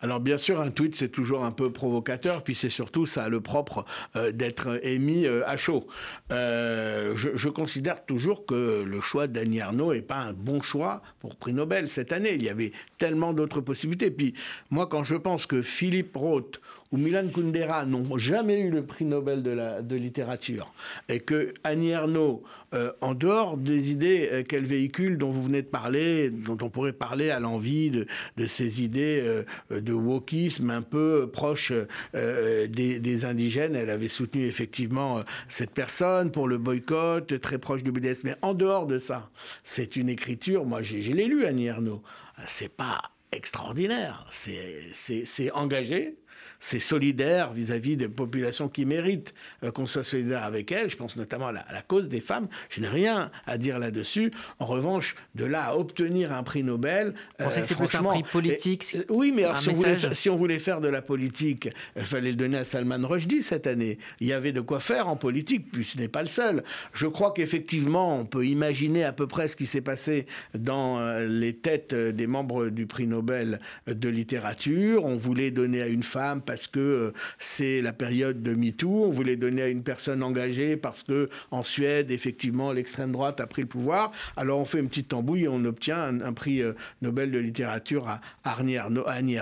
Alors 0.00 0.20
bien 0.20 0.38
sûr, 0.38 0.60
un 0.60 0.70
tweet, 0.70 0.96
c'est 0.96 1.08
toujours 1.08 1.44
un 1.44 1.50
peu 1.50 1.72
provocateur, 1.72 2.42
puis 2.42 2.54
c'est 2.54 2.70
surtout 2.70 3.06
ça 3.06 3.24
a 3.24 3.28
le 3.28 3.40
propre 3.40 3.84
d'être 4.32 4.84
émis 4.84 5.26
à 5.26 5.56
chaud. 5.56 5.86
je, 6.30 7.48
considère 7.48 8.04
toujours 8.04 8.46
que 8.46 8.82
le 8.82 9.00
choix 9.00 9.26
d'Annie 9.26 9.60
Arnaud 9.60 9.94
n'est 9.94 10.02
pas 10.02 10.18
un 10.18 10.32
bon 10.32 10.62
choix 10.62 11.02
pour 11.20 11.36
prix 11.36 11.52
Nobel 11.52 11.88
cette 11.88 12.12
année. 12.12 12.34
Il 12.34 12.42
y 12.42 12.48
avait 12.48 12.72
tellement 12.98 13.32
d'autres 13.32 13.60
possibilités. 13.60 14.10
Puis 14.10 14.34
moi, 14.70 14.86
quand 14.86 15.04
je 15.04 15.16
pense 15.16 15.46
que 15.46 15.62
Philippe 15.62 16.16
Roth 16.16 16.60
ou 16.94 16.96
Milan 16.96 17.26
Kundera 17.34 17.86
n'ont 17.86 18.16
jamais 18.16 18.60
eu 18.60 18.70
le 18.70 18.86
prix 18.86 19.04
Nobel 19.04 19.42
de, 19.42 19.50
la, 19.50 19.82
de 19.82 19.96
littérature, 19.96 20.72
et 21.08 21.18
que 21.18 21.52
Annie 21.64 21.88
Ernaux, 21.88 22.44
euh, 22.72 22.92
en 23.00 23.14
dehors 23.14 23.56
des 23.56 23.90
idées 23.90 24.28
euh, 24.30 24.42
qu'elle 24.44 24.64
véhicule, 24.64 25.18
dont 25.18 25.30
vous 25.30 25.42
venez 25.42 25.62
de 25.62 25.66
parler, 25.66 26.30
dont 26.30 26.56
on 26.62 26.70
pourrait 26.70 26.92
parler 26.92 27.30
à 27.30 27.40
l'envie 27.40 27.90
de, 27.90 28.06
ces 28.46 28.80
idées 28.80 29.20
euh, 29.24 29.80
de 29.80 29.92
wokisme 29.92 30.70
un 30.70 30.82
peu 30.82 31.28
proche 31.32 31.72
des, 32.12 33.24
indigènes, 33.24 33.74
elle 33.74 33.90
avait 33.90 34.06
soutenu 34.06 34.44
effectivement 34.44 35.18
cette 35.48 35.70
personne 35.70 36.30
pour 36.30 36.46
le 36.46 36.58
boycott, 36.58 37.40
très 37.40 37.58
proche 37.58 37.82
du 37.82 37.90
BDS. 37.90 38.20
Mais 38.22 38.36
en 38.40 38.54
dehors 38.54 38.86
de 38.86 39.00
ça, 39.00 39.30
c'est 39.64 39.96
une 39.96 40.08
écriture, 40.08 40.64
moi 40.64 40.80
j'ai 40.80 41.00
l'ai 41.12 41.26
lu, 41.26 41.44
Annie 41.44 41.66
Ernaux, 41.66 42.02
c'est 42.46 42.72
pas 42.72 43.00
extraordinaire, 43.32 44.26
c'est 44.30 45.50
engagé, 45.52 46.16
c'est 46.64 46.78
solidaire 46.78 47.52
vis-à-vis 47.52 47.98
des 47.98 48.08
populations 48.08 48.70
qui 48.70 48.86
méritent 48.86 49.34
euh, 49.62 49.70
qu'on 49.70 49.84
soit 49.84 50.02
solidaire 50.02 50.44
avec 50.44 50.72
elles. 50.72 50.88
Je 50.88 50.96
pense 50.96 51.14
notamment 51.14 51.48
à 51.48 51.52
la, 51.52 51.82
cause 51.86 52.08
des 52.08 52.20
femmes. 52.20 52.48
Je 52.70 52.80
n'ai 52.80 52.88
rien 52.88 53.30
à 53.44 53.58
dire 53.58 53.78
là-dessus. 53.78 54.32
En 54.58 54.64
revanche, 54.64 55.14
de 55.34 55.44
là 55.44 55.64
à 55.64 55.76
obtenir 55.76 56.32
un 56.32 56.42
prix 56.42 56.62
Nobel, 56.62 57.12
que 57.38 57.44
c'est 57.52 57.70
un 57.96 58.02
prix 58.02 58.22
politique 58.22 58.96
Oui, 59.10 59.30
mais 59.30 59.44
si, 59.56 59.68
on 59.68 59.72
voulait, 59.74 59.96
si, 60.14 60.30
on 60.30 60.36
voulait, 60.36 60.58
faire 60.58 60.80
de 60.80 60.88
la 60.88 61.02
politique, 61.02 61.68
il 61.96 62.04
fallait 62.04 62.30
le 62.30 62.36
donner 62.36 62.56
à 62.56 62.64
Salman 62.64 63.06
Rushdie 63.06 63.42
cette 63.42 63.66
année. 63.66 63.98
Il 64.20 64.26
y 64.26 64.32
avait 64.32 64.52
de 64.52 64.62
quoi 64.62 64.80
faire 64.80 65.08
en 65.08 65.16
politique, 65.16 65.70
puis 65.70 65.84
ce 65.84 65.98
n'est 65.98 66.08
pas 66.08 66.22
le 66.22 66.28
seul. 66.28 66.64
Je 66.94 67.06
crois 67.06 67.34
qu'effectivement, 67.34 68.18
on 68.18 68.24
peut 68.24 68.46
imaginer 68.46 69.04
à 69.04 69.12
peu 69.12 69.26
près 69.26 69.48
ce 69.48 69.56
qui 69.56 69.66
s'est 69.66 69.82
passé 69.82 70.24
dans 70.54 70.98
euh, 70.98 71.26
les 71.26 71.52
têtes 71.52 71.92
euh, 71.92 72.10
des 72.10 72.26
membres 72.26 72.70
du 72.70 72.86
prix 72.86 73.06
Nobel 73.06 73.60
de 73.86 74.08
littérature. 74.08 75.04
On 75.04 75.18
voulait 75.18 75.50
donner 75.50 75.82
à 75.82 75.88
une 75.88 76.02
femme 76.02 76.40
parce 76.54 76.68
que 76.68 76.78
euh, 76.78 77.12
c'est 77.40 77.82
la 77.82 77.92
période 77.92 78.44
de 78.44 78.54
MeToo. 78.54 79.06
On 79.06 79.10
voulait 79.10 79.34
donner 79.34 79.62
à 79.62 79.68
une 79.68 79.82
personne 79.82 80.22
engagée 80.22 80.76
parce 80.76 81.02
que 81.02 81.28
en 81.50 81.64
Suède, 81.64 82.12
effectivement, 82.12 82.70
l'extrême 82.70 83.10
droite 83.10 83.40
a 83.40 83.48
pris 83.48 83.62
le 83.62 83.66
pouvoir. 83.66 84.12
Alors 84.36 84.60
on 84.60 84.64
fait 84.64 84.78
une 84.78 84.88
petite 84.88 85.08
tambouille 85.08 85.44
et 85.44 85.48
on 85.48 85.64
obtient 85.64 86.20
un, 86.20 86.32
prix 86.32 86.62
euh, 86.62 86.74
Nobel 87.02 87.32
de 87.32 87.38
littérature 87.38 88.06
à 88.06 88.20
Annie. 88.44 89.36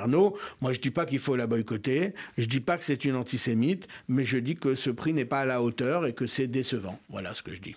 Moi, 0.63 0.73
je 0.73 0.81
dis 0.81 0.91
pas 0.91 1.05
qu'il 1.05 1.19
faut 1.19 1.37
la 1.37 1.47
boycotter. 1.47 2.15
Je 2.39 2.47
dis 2.47 2.61
pas 2.61 2.79
que 2.79 2.85
c'est 2.85 3.05
une 3.05 3.17
antisémite, 3.17 3.87
mais 4.09 4.25
je 4.25 4.39
dis 4.39 4.57
que 4.57 4.75
ce 4.75 4.89
prix 4.89 5.13
n'est 5.13 5.27
pas 5.27 5.41
à 5.41 5.45
la 5.45 5.61
hauteur 5.61 6.07
et 6.07 6.15
que 6.15 6.27
c'est 6.27 6.47
décevant. 6.47 6.99
Voilà 7.11 7.35
ce 7.35 7.43
que 7.43 7.53
je 7.53 7.61
dis. 7.61 7.77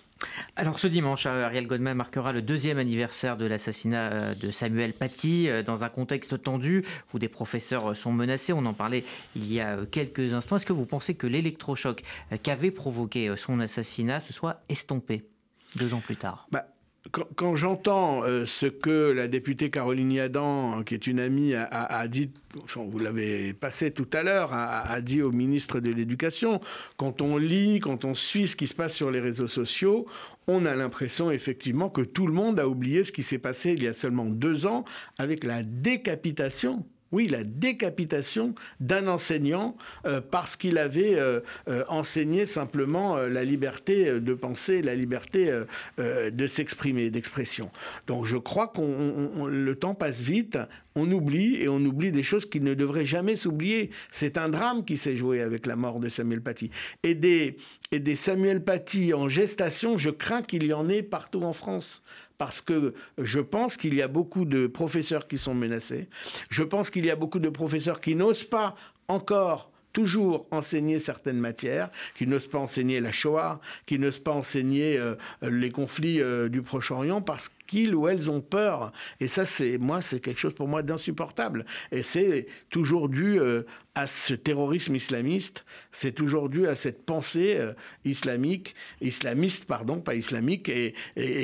Alors 0.56 0.78
ce 0.78 0.86
dimanche, 0.86 1.26
euh, 1.26 1.44
Ariel 1.44 1.66
Goldman 1.66 1.96
marquera 1.96 2.32
le 2.32 2.40
deuxième 2.40 2.78
anniversaire 2.78 3.36
de 3.36 3.44
l'assassinat 3.44 4.12
euh, 4.12 4.34
de 4.34 4.50
Samuel 4.50 4.94
Paty 4.94 5.48
euh, 5.48 5.62
dans 5.62 5.84
un 5.84 5.88
contexte 5.88 6.42
tendu 6.42 6.84
où 7.12 7.18
des 7.18 7.28
professeurs 7.28 7.94
sont 7.96 8.12
menacés. 8.12 8.52
On 8.52 8.64
en 8.64 8.72
parlait 8.72 9.04
il 9.34 9.52
y 9.52 9.60
a 9.60 9.84
quelques 9.86 10.32
instants. 10.32 10.56
Est-ce 10.56 10.66
que 10.66 10.72
vous 10.72 10.86
pensez 10.86 11.14
que 11.14 11.26
l'électrochoc 11.26 12.02
qu'avait 12.42 12.70
provoqué 12.70 13.34
son 13.36 13.60
assassinat 13.60 14.20
se 14.20 14.32
soit 14.32 14.62
estompé 14.68 15.28
deux 15.76 15.92
ans 15.92 16.00
plus 16.00 16.16
tard? 16.16 16.46
Bah, 16.50 16.66
quand, 17.10 17.56
j'entends 17.56 18.22
ce 18.44 18.66
que 18.66 19.10
la 19.10 19.28
députée 19.28 19.70
Caroline 19.70 20.12
Yadan, 20.12 20.82
qui 20.84 20.94
est 20.94 21.06
une 21.06 21.20
amie, 21.20 21.54
a, 21.54 22.08
dit, 22.08 22.30
vous 22.74 22.98
l'avez 22.98 23.52
passé 23.52 23.90
tout 23.90 24.08
à 24.12 24.22
l'heure, 24.22 24.50
a, 24.52 25.00
dit 25.00 25.22
au 25.22 25.32
ministre 25.32 25.80
de 25.80 25.90
l'Éducation, 25.90 26.60
quand 26.96 27.22
on 27.22 27.36
lit, 27.36 27.80
quand 27.80 28.04
on 28.04 28.14
suit 28.14 28.48
ce 28.48 28.56
qui 28.56 28.66
se 28.66 28.74
passe 28.74 28.94
sur 28.94 29.10
les 29.10 29.20
réseaux 29.20 29.46
sociaux, 29.46 30.06
on 30.48 30.64
a 30.64 30.74
l'impression 30.74 31.30
effectivement 31.30 31.88
que 31.88 32.02
tout 32.02 32.26
le 32.26 32.32
monde 32.32 32.60
a 32.60 32.68
oublié 32.68 33.04
ce 33.04 33.12
qui 33.12 33.22
s'est 33.22 33.38
passé 33.38 33.72
il 33.72 33.82
y 33.82 33.88
a 33.88 33.94
seulement 33.94 34.26
deux 34.26 34.66
ans 34.66 34.84
avec 35.18 35.44
la 35.44 35.62
décapitation 35.62 36.86
oui, 37.12 37.28
la 37.28 37.44
décapitation 37.44 38.54
d'un 38.80 39.06
enseignant 39.06 39.76
euh, 40.06 40.20
parce 40.20 40.56
qu'il 40.56 40.76
avait 40.76 41.14
euh, 41.14 41.40
euh, 41.68 41.84
enseigné 41.88 42.46
simplement 42.46 43.16
la 43.16 43.44
liberté 43.44 44.20
de 44.20 44.34
penser, 44.34 44.82
la 44.82 44.94
liberté 44.94 45.52
de 45.98 46.46
s'exprimer, 46.46 47.10
d'expression. 47.10 47.70
Donc 48.06 48.24
je 48.24 48.36
crois 48.36 48.68
que 48.68 48.80
le 48.80 49.74
temps 49.76 49.94
passe 49.94 50.20
vite, 50.20 50.58
on 50.94 51.10
oublie 51.12 51.56
et 51.56 51.68
on 51.68 51.78
oublie 51.78 52.10
des 52.10 52.22
choses 52.22 52.48
qui 52.48 52.60
ne 52.60 52.74
devraient 52.74 53.04
jamais 53.04 53.36
s'oublier. 53.36 53.90
C'est 54.10 54.38
un 54.38 54.48
drame 54.48 54.84
qui 54.84 54.96
s'est 54.96 55.16
joué 55.16 55.40
avec 55.40 55.66
la 55.66 55.76
mort 55.76 56.00
de 56.00 56.08
Samuel 56.08 56.40
Paty. 56.40 56.70
Et 57.02 57.14
des, 57.14 57.56
et 57.92 58.00
des 58.00 58.16
Samuel 58.16 58.64
Paty 58.64 59.14
en 59.14 59.28
gestation, 59.28 59.98
je 59.98 60.10
crains 60.10 60.42
qu'il 60.42 60.64
y 60.64 60.72
en 60.72 60.88
ait 60.88 61.02
partout 61.02 61.42
en 61.42 61.52
France 61.52 62.02
parce 62.38 62.60
que 62.60 62.94
je 63.18 63.40
pense 63.40 63.76
qu'il 63.76 63.94
y 63.94 64.02
a 64.02 64.08
beaucoup 64.08 64.44
de 64.44 64.66
professeurs 64.66 65.26
qui 65.26 65.38
sont 65.38 65.54
menacés. 65.54 66.08
Je 66.48 66.62
pense 66.62 66.90
qu'il 66.90 67.04
y 67.04 67.10
a 67.10 67.16
beaucoup 67.16 67.38
de 67.38 67.48
professeurs 67.48 68.00
qui 68.00 68.14
n'osent 68.14 68.44
pas 68.44 68.74
encore 69.08 69.70
toujours 69.96 70.46
enseigner 70.50 70.98
certaines 70.98 71.38
matières, 71.38 71.88
qui 72.16 72.26
n'osent 72.26 72.48
pas 72.48 72.58
enseigner 72.58 73.00
la 73.00 73.12
Shoah, 73.12 73.62
qui 73.86 73.98
n'osent 73.98 74.18
pas 74.18 74.32
enseigner 74.32 74.98
euh, 74.98 75.14
les 75.40 75.70
conflits 75.70 76.20
euh, 76.20 76.50
du 76.50 76.60
Proche-Orient 76.60 77.22
parce 77.22 77.50
qu'ils 77.66 77.94
ou 77.94 78.08
elles 78.08 78.30
ont 78.30 78.40
peur. 78.40 78.92
Et 79.20 79.28
ça, 79.28 79.44
c'est 79.44 79.78
moi, 79.78 80.02
c'est 80.02 80.20
quelque 80.20 80.40
chose 80.40 80.54
pour 80.54 80.68
moi 80.68 80.82
d'insupportable. 80.82 81.64
Et 81.92 82.02
c'est 82.02 82.46
toujours 82.70 83.08
dû 83.08 83.40
euh, 83.40 83.62
à 83.94 84.06
ce 84.06 84.34
terrorisme 84.34 84.94
islamiste, 84.94 85.64
c'est 85.90 86.12
toujours 86.12 86.50
dû 86.50 86.66
à 86.66 86.76
cette 86.76 87.06
pensée 87.06 87.56
euh, 87.56 87.72
islamique, 88.04 88.74
islamiste, 89.00 89.64
pardon, 89.64 90.00
pas 90.00 90.14
islamique, 90.14 90.68
et, 90.68 90.94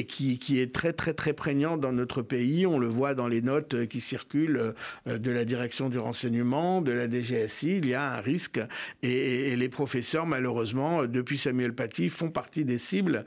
qui, 0.05 0.61
est 0.61 0.73
très, 0.73 0.93
très, 0.93 1.15
très 1.15 1.33
prégnante 1.33 1.81
dans 1.81 1.93
notre 1.93 2.21
pays. 2.21 2.67
On 2.67 2.79
le 2.79 2.89
voit 2.89 3.15
dans 3.15 3.27
les 3.27 3.41
notes 3.41 3.75
euh, 3.75 3.87
qui 3.87 4.01
circulent 4.01 4.75
de 5.07 5.31
la 5.31 5.45
direction 5.45 5.89
du 5.89 5.99
renseignement, 5.99 6.83
de 6.83 6.93
la 6.93 7.09
DGSI. 7.09 7.79
Il 7.79 7.87
y 7.87 7.95
a 7.95 8.17
un 8.17 8.21
risque. 8.21 8.61
Et, 9.03 9.57
les 9.57 9.69
professeurs, 9.69 10.27
malheureusement, 10.27 11.05
depuis 11.05 11.39
Samuel 11.39 11.75
Paty, 11.75 12.09
font 12.09 12.31
partie 12.31 12.65
des 12.65 12.79
cibles, 12.79 13.25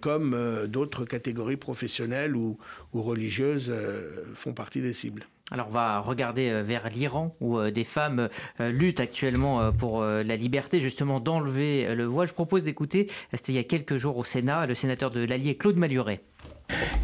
comme 0.00 0.66
d'autres 0.66 1.04
catégories 1.04 1.56
professionnelles 1.56 2.33
ou, 2.36 2.56
religieuses 2.94 3.70
euh, 3.70 4.24
font 4.34 4.52
partie 4.52 4.80
des 4.80 4.92
cibles. 4.92 5.26
Alors 5.50 5.66
on 5.68 5.72
va 5.72 6.00
regarder 6.00 6.50
euh, 6.50 6.62
vers 6.62 6.88
l'Iran 6.88 7.34
où 7.40 7.58
euh, 7.58 7.70
des 7.70 7.84
femmes 7.84 8.28
luttent 8.58 9.00
actuellement 9.00 9.72
pour 9.72 10.02
la 10.02 10.36
liberté 10.36 10.80
justement 10.80 11.20
d'enlever 11.20 11.94
le 11.94 12.04
voile. 12.04 12.28
Je 12.28 12.32
propose 12.32 12.62
d'écouter, 12.62 13.10
c'était 13.32 13.52
il 13.52 13.56
y 13.56 13.58
a 13.58 13.64
quelques 13.64 13.96
jours 13.96 14.16
au 14.16 14.24
Sénat, 14.24 14.66
le 14.66 14.74
sénateur 14.74 15.10
de 15.10 15.24
l'Allier 15.24 15.56
Claude 15.56 15.76
Maluret. 15.76 16.20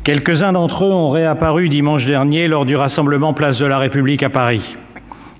Quelques-uns 0.04 0.52
d'entre 0.52 0.84
eux 0.84 0.92
ont 0.92 1.10
réapparu 1.10 1.68
dimanche 1.68 2.06
dernier 2.06 2.48
lors 2.48 2.64
du 2.64 2.76
rassemblement 2.76 3.34
Place 3.34 3.58
de 3.58 3.66
la 3.66 3.78
République 3.78 4.22
à 4.22 4.30
Paris. 4.30 4.76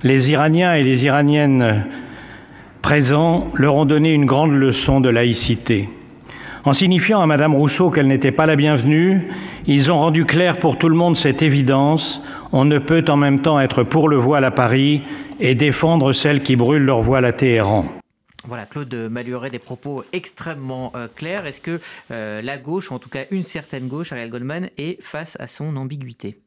Les 0.03 0.31
Iraniens 0.31 0.75
et 0.75 0.83
les 0.83 1.07
Iraniennes 1.07 1.87
présents 2.83 3.51
leur 3.55 3.77
ont 3.77 3.85
donné 3.85 4.13
une 4.13 4.27
grande 4.27 4.53
leçon 4.53 5.01
de 5.01 5.09
laïcité. 5.09 5.89
En 6.65 6.73
signifiant 6.75 7.21
à 7.21 7.27
Madame 7.27 7.55
Rousseau 7.55 7.91
qu'elle 7.91 8.07
n'était 8.07 8.33
pas 8.33 8.45
la 8.45 8.55
bienvenue, 8.57 9.29
ils 9.67 9.91
ont 9.91 9.99
rendu 9.99 10.27
clair 10.27 10.59
pour 10.59 10.77
tout 10.77 10.89
le 10.89 10.95
monde 10.95 11.17
cette 11.17 11.43
évidence 11.43 12.23
on 12.53 12.65
ne 12.65 12.79
peut 12.79 13.05
en 13.09 13.17
même 13.17 13.41
temps 13.41 13.61
être 13.61 13.83
pour 13.83 14.09
le 14.09 14.17
voile 14.17 14.45
à 14.45 14.51
Paris 14.51 15.03
et 15.39 15.55
défendre 15.55 16.13
celles 16.13 16.43
qui 16.43 16.57
brûlent 16.57 16.85
leur 16.85 17.01
voile 17.01 17.25
à 17.25 17.33
Téhéran. 17.33 17.87
Voilà, 18.45 18.67
Claude 18.67 18.93
Maluret, 19.11 19.51
des 19.51 19.59
propos 19.59 20.03
extrêmement 20.13 20.93
euh, 20.97 21.09
clairs. 21.15 21.47
Est-ce 21.47 21.61
que 21.61 21.79
euh, 22.11 22.41
la 22.41 22.57
gauche, 22.57 22.91
en 22.91 22.99
tout 22.99 23.11
cas 23.11 23.25
une 23.31 23.43
certaine 23.43 23.87
gauche, 23.87 24.13
Ariel 24.13 24.31
Goldman, 24.31 24.71
est 24.79 25.01
face 25.03 25.37
à 25.39 25.47
son 25.47 25.77
ambiguïté? 25.77 26.39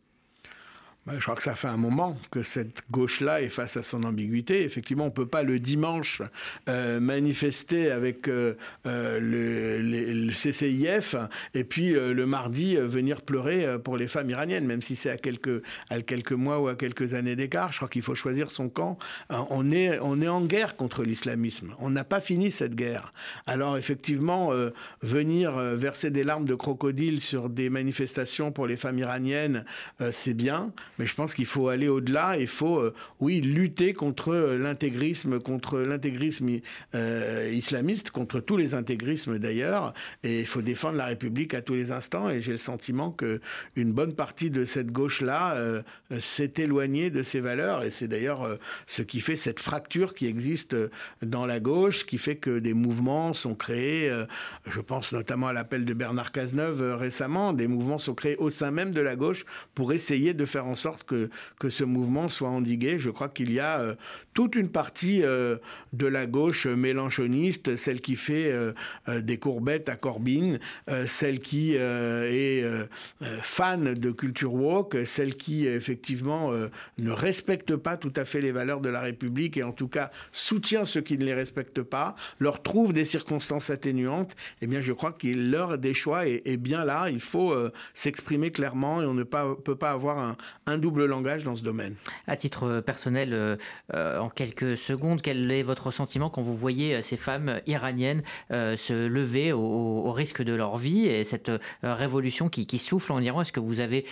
Ben, 1.05 1.15
je 1.17 1.23
crois 1.23 1.35
que 1.35 1.43
ça 1.43 1.53
fait 1.53 1.67
un 1.67 1.75
moment 1.75 2.17
que 2.31 2.43
cette 2.43 2.81
gauche-là 2.89 3.41
est 3.41 3.49
face 3.49 3.75
à 3.75 3.83
son 3.83 4.03
ambiguïté. 4.03 4.63
Effectivement, 4.63 5.03
on 5.03 5.07
ne 5.07 5.13
peut 5.13 5.27
pas 5.27 5.43
le 5.43 5.59
dimanche 5.59 6.21
euh, 6.69 7.01
manifester 7.01 7.91
avec 7.91 8.29
euh, 8.29 8.53
euh, 8.85 9.19
le, 9.19 10.31
CCIF 10.31 11.15
et 11.53 11.65
puis 11.65 11.89
le 11.91 12.25
mardi 12.25 12.77
venir 12.77 13.21
pleurer 13.21 13.77
pour 13.83 13.97
les 13.97 14.07
femmes 14.07 14.29
iraniennes, 14.29 14.65
même 14.65 14.81
si 14.81 14.95
c'est 14.95 15.09
à 15.09 15.17
quelques, 15.17 15.61
à 15.89 16.01
quelques 16.01 16.31
mois 16.31 16.59
ou 16.59 16.69
à 16.69 16.75
quelques 16.75 17.13
années 17.13 17.35
d'écart. 17.35 17.73
Je 17.73 17.77
crois 17.77 17.89
qu'il 17.89 18.01
faut 18.01 18.15
choisir 18.15 18.49
son 18.49 18.69
camp. 18.69 18.97
on, 19.29 19.71
est, 19.71 19.99
on 19.99 20.21
est 20.21 20.27
en 20.29 20.41
guerre 20.41 20.77
contre 20.77 21.03
l'islamisme. 21.03 21.75
On 21.79 21.89
n'a 21.89 22.05
pas 22.05 22.21
fini 22.21 22.49
cette 22.49 22.75
guerre. 22.75 23.13
Alors 23.45 23.77
effectivement, 23.77 24.51
venir 25.01 25.53
verser 25.75 26.11
des 26.11 26.23
larmes 26.23 26.45
de 26.45 26.55
crocodile 26.55 27.21
sur 27.21 27.49
des 27.49 27.69
manifestations 27.69 28.51
pour 28.51 28.67
les 28.67 28.77
femmes 28.77 28.99
iraniennes, 28.99 29.65
c'est 30.11 30.33
bien. 30.33 30.71
Mais 30.99 31.05
je 31.05 31.15
pense 31.15 31.33
qu'il 31.33 31.45
faut 31.45 31.69
aller 31.69 31.87
au-delà. 31.87 32.37
Il 32.37 32.47
faut, 32.47 32.77
euh, 32.77 32.93
oui, 33.19 33.41
lutter 33.41 33.93
contre 33.93 34.29
euh, 34.29 34.57
l'intégrisme, 34.57 35.39
contre 35.39 35.79
l'intégrisme 35.79 36.59
euh, 36.93 37.51
islamiste, 37.53 38.11
contre 38.11 38.39
tous 38.39 38.57
les 38.57 38.73
intégrismes 38.73 39.39
d'ailleurs. 39.39 39.93
Et 40.23 40.41
il 40.41 40.45
faut 40.45 40.61
défendre 40.61 40.97
la 40.97 41.05
République 41.05 41.53
à 41.53 41.61
tous 41.61 41.73
les 41.73 41.91
instants. 41.91 42.29
Et 42.29 42.41
j'ai 42.41 42.51
le 42.51 42.57
sentiment 42.57 43.11
que 43.11 43.41
une 43.75 43.91
bonne 43.91 44.13
partie 44.13 44.49
de 44.49 44.65
cette 44.65 44.91
gauche-là 44.91 45.83
s'est 46.19 46.53
éloignée 46.57 47.09
de 47.09 47.23
ces 47.23 47.39
valeurs. 47.39 47.83
Et 47.83 47.91
c'est 47.91 48.07
d'ailleurs 48.07 48.57
ce 48.87 49.01
qui 49.01 49.19
fait 49.19 49.35
cette 49.35 49.59
fracture 49.59 50.13
qui 50.13 50.27
existe 50.27 50.75
dans 51.21 51.45
la 51.45 51.59
gauche, 51.59 52.05
qui 52.05 52.17
fait 52.17 52.35
que 52.35 52.59
des 52.59 52.73
mouvements 52.73 53.33
sont 53.33 53.55
créés. 53.55 54.11
je 54.67 54.81
pense 54.81 55.13
notamment 55.13 55.47
à 55.47 55.53
l'appel 55.53 55.85
de 55.85 55.93
Bernard 55.93 56.31
Cazeneuve 56.31 56.95
récemment. 56.97 57.53
Des 57.53 57.67
mouvements 57.67 57.97
sont 57.97 58.13
créés 58.13 58.37
au 58.37 58.49
sein 58.49 58.71
même 58.71 58.91
de 58.91 59.01
la 59.01 59.15
gauche 59.15 59.45
pour 59.73 59.93
essayer 59.93 60.33
de 60.33 60.45
faire 60.45 60.65
en 60.65 60.75
sorte 60.75 60.82
que, 61.05 61.29
que 61.59 61.69
ce 61.69 61.83
mouvement 61.83 62.29
soit 62.29 62.49
endigué. 62.49 62.99
Je 62.99 63.09
crois 63.09 63.29
qu'il 63.29 63.51
y 63.51 63.59
a 63.59 63.95
toute 64.33 64.55
une 64.55 64.69
partie 64.69 65.21
de 65.21 66.07
la 66.07 66.25
gauche 66.25 66.65
mélanchoniste, 66.65 67.75
celle 67.75 68.01
qui 68.01 68.15
fait 68.15 68.51
des 69.07 69.37
courbettes 69.37 69.89
à 69.89 69.95
Corbyn, 69.95 70.57
celle 71.05 71.39
qui 71.39 71.75
est 71.75 72.65
fan 73.41 73.93
de 73.93 74.11
culture 74.11 74.53
woke, 74.53 74.97
celle 75.05 75.35
qui 75.35 75.67
effectivement 75.67 76.51
ne 76.51 77.11
respecte 77.11 77.75
pas 77.75 77.97
tout 77.97 78.13
à 78.15 78.25
fait 78.25 78.41
les 78.41 78.51
valeurs 78.51 78.81
de 78.81 78.89
la 78.89 79.01
République 79.01 79.57
et 79.57 79.63
en 79.63 79.71
tout 79.71 79.87
cas 79.87 80.11
soutient 80.31 80.85
ceux 80.85 81.01
qui 81.01 81.17
ne 81.17 81.25
les 81.25 81.33
respectent 81.33 81.81
pas, 81.81 82.15
leur 82.39 82.61
trouve 82.63 82.93
des 82.93 83.05
circonstances 83.05 83.69
atténuantes, 83.69 84.35
eh 84.61 84.67
bien 84.67 84.81
je 84.81 84.93
crois 84.93 85.11
que 85.11 85.27
l'heure 85.27 85.77
des 85.77 85.93
choix 85.93 86.27
est, 86.27 86.57
bien 86.57 86.85
là. 86.85 87.09
Il 87.09 87.19
faut 87.19 87.51
euh, 87.51 87.71
s'exprimer 87.93 88.51
clairement 88.51 89.01
et 89.01 89.05
on 89.05 89.13
ne 89.13 89.23
peut 89.23 89.75
pas 89.75 89.91
avoir 89.91 90.35
un, 90.65 90.72
double 90.77 91.05
langage 91.05 91.43
dans 91.43 91.55
ce 91.55 91.63
domaine. 91.63 91.95
À 92.27 92.35
titre 92.35 92.81
personnel, 92.81 93.33
euh, 93.33 93.55
euh, 93.93 94.19
en 94.19 94.29
quelques 94.29 94.77
secondes, 94.77 95.21
quel 95.21 95.51
est 95.51 95.63
votre 95.63 95.91
sentiment 95.91 96.29
quand 96.29 96.41
vous 96.41 96.55
voyez 96.55 97.01
ces 97.01 97.17
femmes 97.17 97.59
iraniennes 97.67 98.23
se 98.49 99.07
lever 99.07 99.51
au, 99.51 100.11
risque 100.11 100.43
de 100.43 100.53
leur 100.53 100.77
vie 100.77 101.07
et 101.07 101.23
cette 101.23 101.51
révolution 101.81 102.49
qui, 102.49 102.77
souffle 102.77 103.11
en 103.11 103.21
Iran? 103.21 103.41
Est-ce 103.41 103.51
que 103.51 103.59
vous 103.59 103.79
avez 103.79 104.05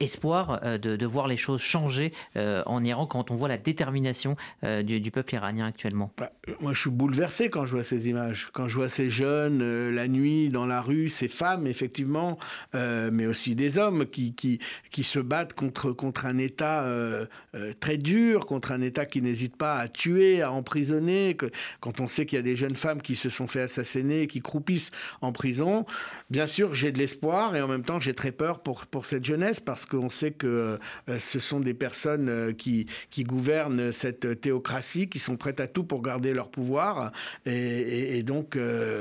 espoir 0.00 0.60
de, 0.78 1.06
voir 1.06 1.28
les 1.28 1.36
choses 1.36 1.60
changer 1.60 2.12
en 2.36 2.84
Iran 2.84 3.06
quand 3.06 3.30
on 3.30 3.36
voit 3.36 3.48
la 3.48 3.58
détermination 3.58 4.36
du, 4.62 5.10
peuple 5.10 5.34
iranien 5.34 5.66
actuellement? 5.66 6.12
Bah, 6.18 6.30
Moi, 6.60 6.72
je 6.72 6.80
suis 6.80 6.90
bouleversé 6.90 7.50
quand 7.50 7.64
je 7.64 7.74
vois 7.74 7.84
ces 7.84 8.08
images, 8.08 8.48
quand 8.52 8.68
je 8.68 8.76
vois 8.76 8.88
ces 8.88 9.10
jeunes 9.10 9.90
la 9.90 10.08
nuit 10.08 10.48
dans 10.48 10.66
la 10.66 10.80
rue, 10.80 11.08
ces 11.08 11.28
femmes, 11.28 11.66
effectivement, 11.66 12.38
euh, 12.74 13.10
mais 13.12 13.26
aussi 13.26 13.54
des 13.54 13.78
hommes 13.78 14.06
qui, 14.06 14.34
qui, 14.34 14.58
qui, 14.90 15.04
se 15.04 15.18
battent 15.18 15.54
contre, 15.54 15.89
contre 15.92 16.26
un 16.26 16.38
État 16.38 16.84
euh, 16.84 17.26
euh, 17.54 17.72
très 17.78 17.96
dur, 17.96 18.46
contre 18.46 18.72
un 18.72 18.80
État 18.80 19.06
qui 19.06 19.22
n'hésite 19.22 19.56
pas 19.56 19.76
à 19.76 19.88
tuer, 19.88 20.42
à 20.42 20.52
emprisonner. 20.52 21.36
Quand 21.80 22.00
on 22.00 22.08
sait 22.08 22.26
qu'il 22.26 22.36
y 22.36 22.38
a 22.38 22.42
des 22.42 22.56
jeunes 22.56 22.74
femmes 22.74 23.02
qui 23.02 23.16
se 23.16 23.28
sont 23.28 23.46
fait 23.46 23.62
assassiner, 23.62 24.26
qui 24.26 24.40
croupissent 24.40 24.90
en 25.20 25.32
prison, 25.32 25.86
bien 26.30 26.46
sûr, 26.46 26.74
j'ai 26.74 26.92
de 26.92 26.98
l'espoir 26.98 27.56
et 27.56 27.62
en 27.62 27.68
même 27.68 27.84
temps, 27.84 28.00
j'ai 28.00 28.14
très 28.14 28.32
peur 28.32 28.60
pour, 28.60 28.86
pour 28.86 29.06
cette 29.06 29.24
jeunesse 29.24 29.60
parce 29.60 29.86
qu'on 29.86 30.08
sait 30.08 30.32
que 30.32 30.78
ce 31.18 31.40
sont 31.40 31.60
des 31.60 31.74
personnes 31.74 32.54
qui, 32.54 32.86
qui 33.10 33.24
gouvernent 33.24 33.92
cette 33.92 34.40
théocratie, 34.40 35.08
qui 35.08 35.18
sont 35.18 35.36
prêtes 35.36 35.60
à 35.60 35.66
tout 35.66 35.84
pour 35.84 36.02
garder 36.02 36.32
leur 36.32 36.50
pouvoir. 36.50 37.12
Et, 37.46 38.18
et 38.18 38.22
donc, 38.22 38.58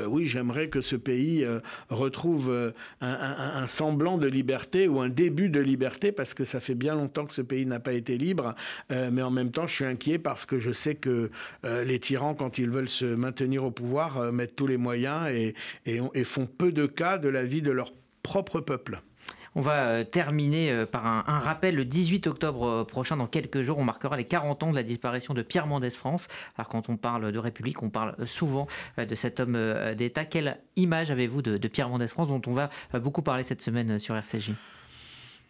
oui, 0.08 0.26
j'aimerais 0.26 0.70
que 0.70 0.82
ce 0.82 0.96
pays 0.96 1.46
retrouve 1.90 2.50
euh, 2.50 2.72
un, 3.02 3.68
semblant 3.68 4.18
de 4.18 4.28
liberté 4.28 4.88
ou 4.88 5.00
un 5.00 5.10
début 5.10 5.50
de 5.50 5.60
liberté 5.60 6.12
parce 6.12 6.34
que 6.34 6.44
ça 6.44 6.60
fait 6.60 6.76
bien 6.80 6.96
longtemps 6.96 7.26
que 7.26 7.34
ce 7.34 7.44
pays 7.44 7.66
n'a 7.66 7.80
pas 7.80 7.94
été 7.94 8.18
libre. 8.18 8.56
Euh, 8.92 9.10
mais 9.12 9.22
en 9.22 9.30
même 9.30 9.52
temps, 9.52 9.68
je 9.68 9.76
suis 9.76 9.86
inquiet 9.86 10.18
parce 10.18 10.46
que 10.46 10.58
je 10.58 10.72
sais 10.72 10.96
que 10.96 11.30
euh, 11.66 11.84
les 11.84 12.00
tyrans, 12.00 12.34
quand 12.34 12.58
ils 12.58 12.70
veulent 12.70 12.90
se 12.90 13.06
maintenir 13.06 13.64
au 13.64 13.72
pouvoir, 13.72 14.32
mettent 14.32 14.56
tous 14.56 14.68
les 14.68 14.78
moyens 14.78 15.28
et, 15.86 16.24
font 16.24 16.46
peu 16.46 16.72
de 16.72 16.86
cas 16.86 17.18
de 17.18 17.30
la 17.30 17.44
vie 17.44 17.62
de 17.62 17.72
leur 17.72 17.94
propre 18.24 18.60
peuple. 18.60 19.02
On 19.56 19.62
va 19.62 19.88
euh, 19.88 20.04
terminer 20.04 20.72
euh, 20.72 20.86
par 20.86 21.06
un, 21.06 21.40
rappel. 21.40 21.76
Le 21.76 21.86
18 21.86 22.28
octobre 22.28 22.68
euh, 22.68 22.84
prochain, 22.84 23.18
dans 23.18 23.28
quelques 23.28 23.62
jours, 23.62 23.78
on 23.78 23.84
marquera 23.84 24.16
les 24.16 24.26
40 24.26 24.64
ans 24.64 24.72
de 24.72 24.76
la 24.76 24.84
disparition 24.84 25.34
de 25.34 25.42
Pierre 25.42 25.68
Mendès 25.68 25.90
France. 25.90 26.28
Alors 26.58 26.70
quand 26.70 26.90
on 26.90 26.98
parle 26.98 27.32
de 27.32 27.40
République, 27.40 27.82
on 27.82 27.90
parle 27.90 28.16
souvent 28.26 28.68
de 28.98 29.16
cet 29.16 29.40
homme 29.40 29.58
d'État. 29.98 30.26
Quelle 30.26 30.60
image 30.76 31.12
avez-vous 31.12 31.42
de, 31.42 31.68
Pierre 31.68 31.90
Mendès 31.90 32.08
France 32.08 32.28
dont 32.28 32.42
on 32.48 32.54
va 32.54 32.70
beaucoup 32.94 33.22
parler 33.22 33.44
cette 33.44 33.62
semaine 33.62 34.00
sur 34.00 34.16
RCJ 34.16 34.54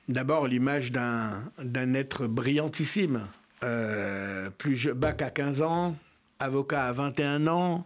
D'abord 0.09 0.47
l'image 0.47 0.91
d'un 0.91 1.93
être 1.93 2.27
brillantissime. 2.27 3.27
plus 4.57 4.87
bac 4.87 5.21
à 5.21 5.29
15 5.29 5.61
ans, 5.61 5.95
avocat 6.39 6.85
à 6.85 6.93
21 6.93 7.47
ans, 7.47 7.85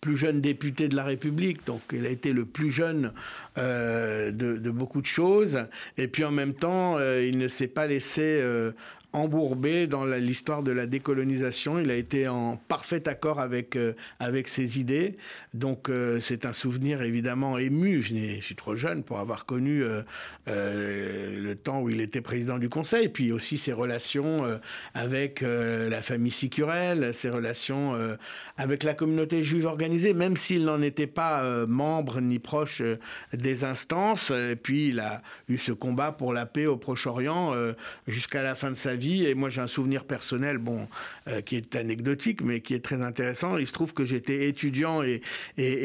plus 0.00 0.16
jeune 0.16 0.40
député 0.40 0.88
de 0.88 0.96
la 0.96 1.04
République, 1.04 1.66
donc 1.66 1.82
il 1.92 2.06
a 2.06 2.08
été 2.08 2.32
le 2.32 2.44
plus 2.44 2.70
jeune 2.70 3.12
euh, 3.58 4.30
de, 4.30 4.70
beaucoup 4.70 5.00
de 5.00 5.06
choses. 5.06 5.66
Et 5.98 6.08
puis 6.08 6.24
en 6.24 6.30
même 6.30 6.54
temps, 6.54 6.96
euh, 6.96 7.24
il 7.24 7.38
ne 7.38 7.48
s'est 7.48 7.68
pas 7.68 7.86
laissé 7.86 8.22
euh, 8.22 8.72
embourbé 9.12 9.86
dans 9.86 10.04
l'histoire 10.04 10.62
de 10.62 10.70
la 10.70 10.86
décolonisation. 10.86 11.78
Il 11.80 11.90
a 11.90 11.96
été 11.96 12.28
en 12.28 12.56
parfait 12.56 13.08
accord 13.08 13.40
avec, 13.40 13.76
euh, 13.76 13.94
avec 14.20 14.46
ses 14.46 14.78
idées. 14.78 15.16
Donc 15.52 15.88
euh, 15.88 16.20
c'est 16.20 16.46
un 16.46 16.52
souvenir 16.52 17.02
évidemment 17.02 17.58
ému. 17.58 18.02
Je, 18.02 18.40
suis 18.40 18.54
trop 18.54 18.76
jeune 18.76 19.02
pour 19.02 19.18
avoir 19.18 19.46
connu 19.46 19.82
euh, 19.82 20.02
le 20.46 21.54
temps 21.54 21.80
où 21.82 21.90
il 21.90 22.00
était 22.00 22.20
président 22.20 22.58
du 22.58 22.68
Conseil. 22.68 23.08
Puis 23.08 23.32
aussi 23.32 23.58
ses 23.58 23.72
relations 23.72 24.60
avec 24.94 25.40
la 25.40 26.02
famille 26.02 26.30
Sicurel, 26.30 27.14
ses 27.14 27.30
relations 27.30 27.94
avec 28.56 28.82
la 28.82 28.94
communauté 28.94 29.42
juive 29.42 29.66
organisée, 29.66 30.14
même 30.14 30.36
s'il 30.36 30.64
n'en 30.64 30.82
était 30.82 31.06
pas 31.06 31.66
membre 31.66 32.20
ni 32.20 32.38
proche 32.38 32.82
des 33.32 33.64
instances. 33.64 34.30
Et 34.30 34.56
puis 34.56 34.88
il 34.88 35.00
a 35.00 35.22
eu 35.48 35.58
ce 35.58 35.72
combat 35.72 36.12
pour 36.12 36.32
la 36.32 36.46
paix 36.46 36.66
au 36.66 36.76
Proche-Orient 36.76 37.54
jusqu'à 38.06 38.42
la 38.42 38.54
fin 38.54 38.70
de 38.70 38.76
sa 38.76 38.94
vie 38.94 38.99
et 39.08 39.34
moi, 39.34 39.48
j'ai 39.48 39.60
un 39.60 39.66
souvenir 39.66 40.04
personnel, 40.04 40.58
bon, 40.58 40.88
euh, 41.28 41.40
qui 41.40 41.56
est 41.56 41.76
anecdotique, 41.76 42.42
mais 42.42 42.60
qui 42.60 42.74
est 42.74 42.84
très 42.84 43.02
intéressant. 43.02 43.56
Il 43.56 43.66
se 43.66 43.72
trouve 43.72 43.94
que 43.94 44.04
j'étais 44.04 44.48
étudiant 44.48 45.02
et, 45.02 45.22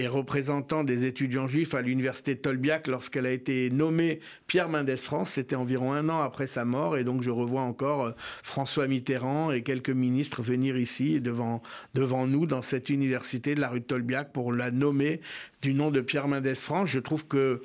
représentant 0.07 0.83
des 0.83 1.05
étudiants 1.05 1.47
juifs 1.47 1.73
à 1.73 1.81
l'université 1.81 2.35
de 2.35 2.39
Tolbiac 2.39 2.87
lorsqu'elle 2.87 3.25
a 3.25 3.31
été 3.31 3.69
nommée 3.69 4.19
Pierre 4.47 4.69
Mendès 4.69 4.97
France. 4.97 5.31
C'était 5.31 5.55
environ 5.55 5.93
un 5.93 6.09
an 6.09 6.19
après 6.19 6.47
sa 6.47 6.65
mort. 6.65 6.97
Et 6.97 7.03
donc, 7.03 7.21
je 7.21 7.31
revois 7.31 7.61
encore 7.61 8.05
euh, 8.05 8.11
François 8.43 8.87
Mitterrand 8.87 9.51
et 9.51 9.63
quelques 9.63 9.89
ministres 9.89 10.41
venir 10.41 10.77
ici 10.77 11.19
devant, 11.21 11.61
devant 11.93 12.27
nous 12.27 12.45
dans 12.45 12.61
cette 12.61 12.89
université 12.89 13.55
de 13.55 13.61
la 13.61 13.69
rue 13.69 13.79
de 13.79 13.85
Tolbiac 13.85 14.31
pour 14.31 14.53
la 14.53 14.71
nommer 14.71 15.21
du 15.61 15.73
nom 15.73 15.91
de 15.91 16.01
Pierre 16.01 16.27
Mendès 16.27 16.55
France. 16.55 16.89
Je 16.89 16.99
trouve 16.99 17.25
que 17.27 17.61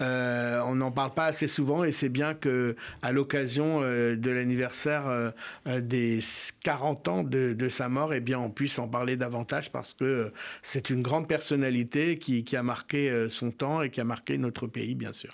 euh, 0.00 0.60
on 0.66 0.74
n'en 0.74 0.92
parle 0.92 1.14
pas 1.14 1.24
assez 1.24 1.48
souvent 1.48 1.82
et 1.82 1.92
c'est 1.92 2.10
bien 2.10 2.34
que 2.34 2.76
à 3.00 3.12
l'occasion 3.12 3.80
euh, 3.82 4.14
de 4.14 4.30
l'anniversaire 4.30 5.06
euh, 5.06 5.30
des 5.80 6.20
40 6.62 7.08
ans 7.08 7.22
de, 7.22 7.68
sa 7.68 7.88
mort, 7.88 8.12
eh 8.12 8.34
on 8.34 8.50
puisse 8.50 8.78
en 8.78 8.88
parler 8.88 9.16
davantage 9.16 9.72
parce 9.72 9.94
que 9.94 10.32
c'est 10.62 10.90
une 10.90 11.02
grande 11.02 11.26
personnalité 11.26 12.18
qui 12.18 12.44
a 12.56 12.62
marqué 12.62 13.26
son 13.30 13.50
temps 13.50 13.82
et 13.82 13.90
qui 13.90 14.00
a 14.00 14.04
marqué 14.04 14.38
notre 14.38 14.66
pays, 14.66 14.94
bien 14.94 15.12
sûr. 15.12 15.24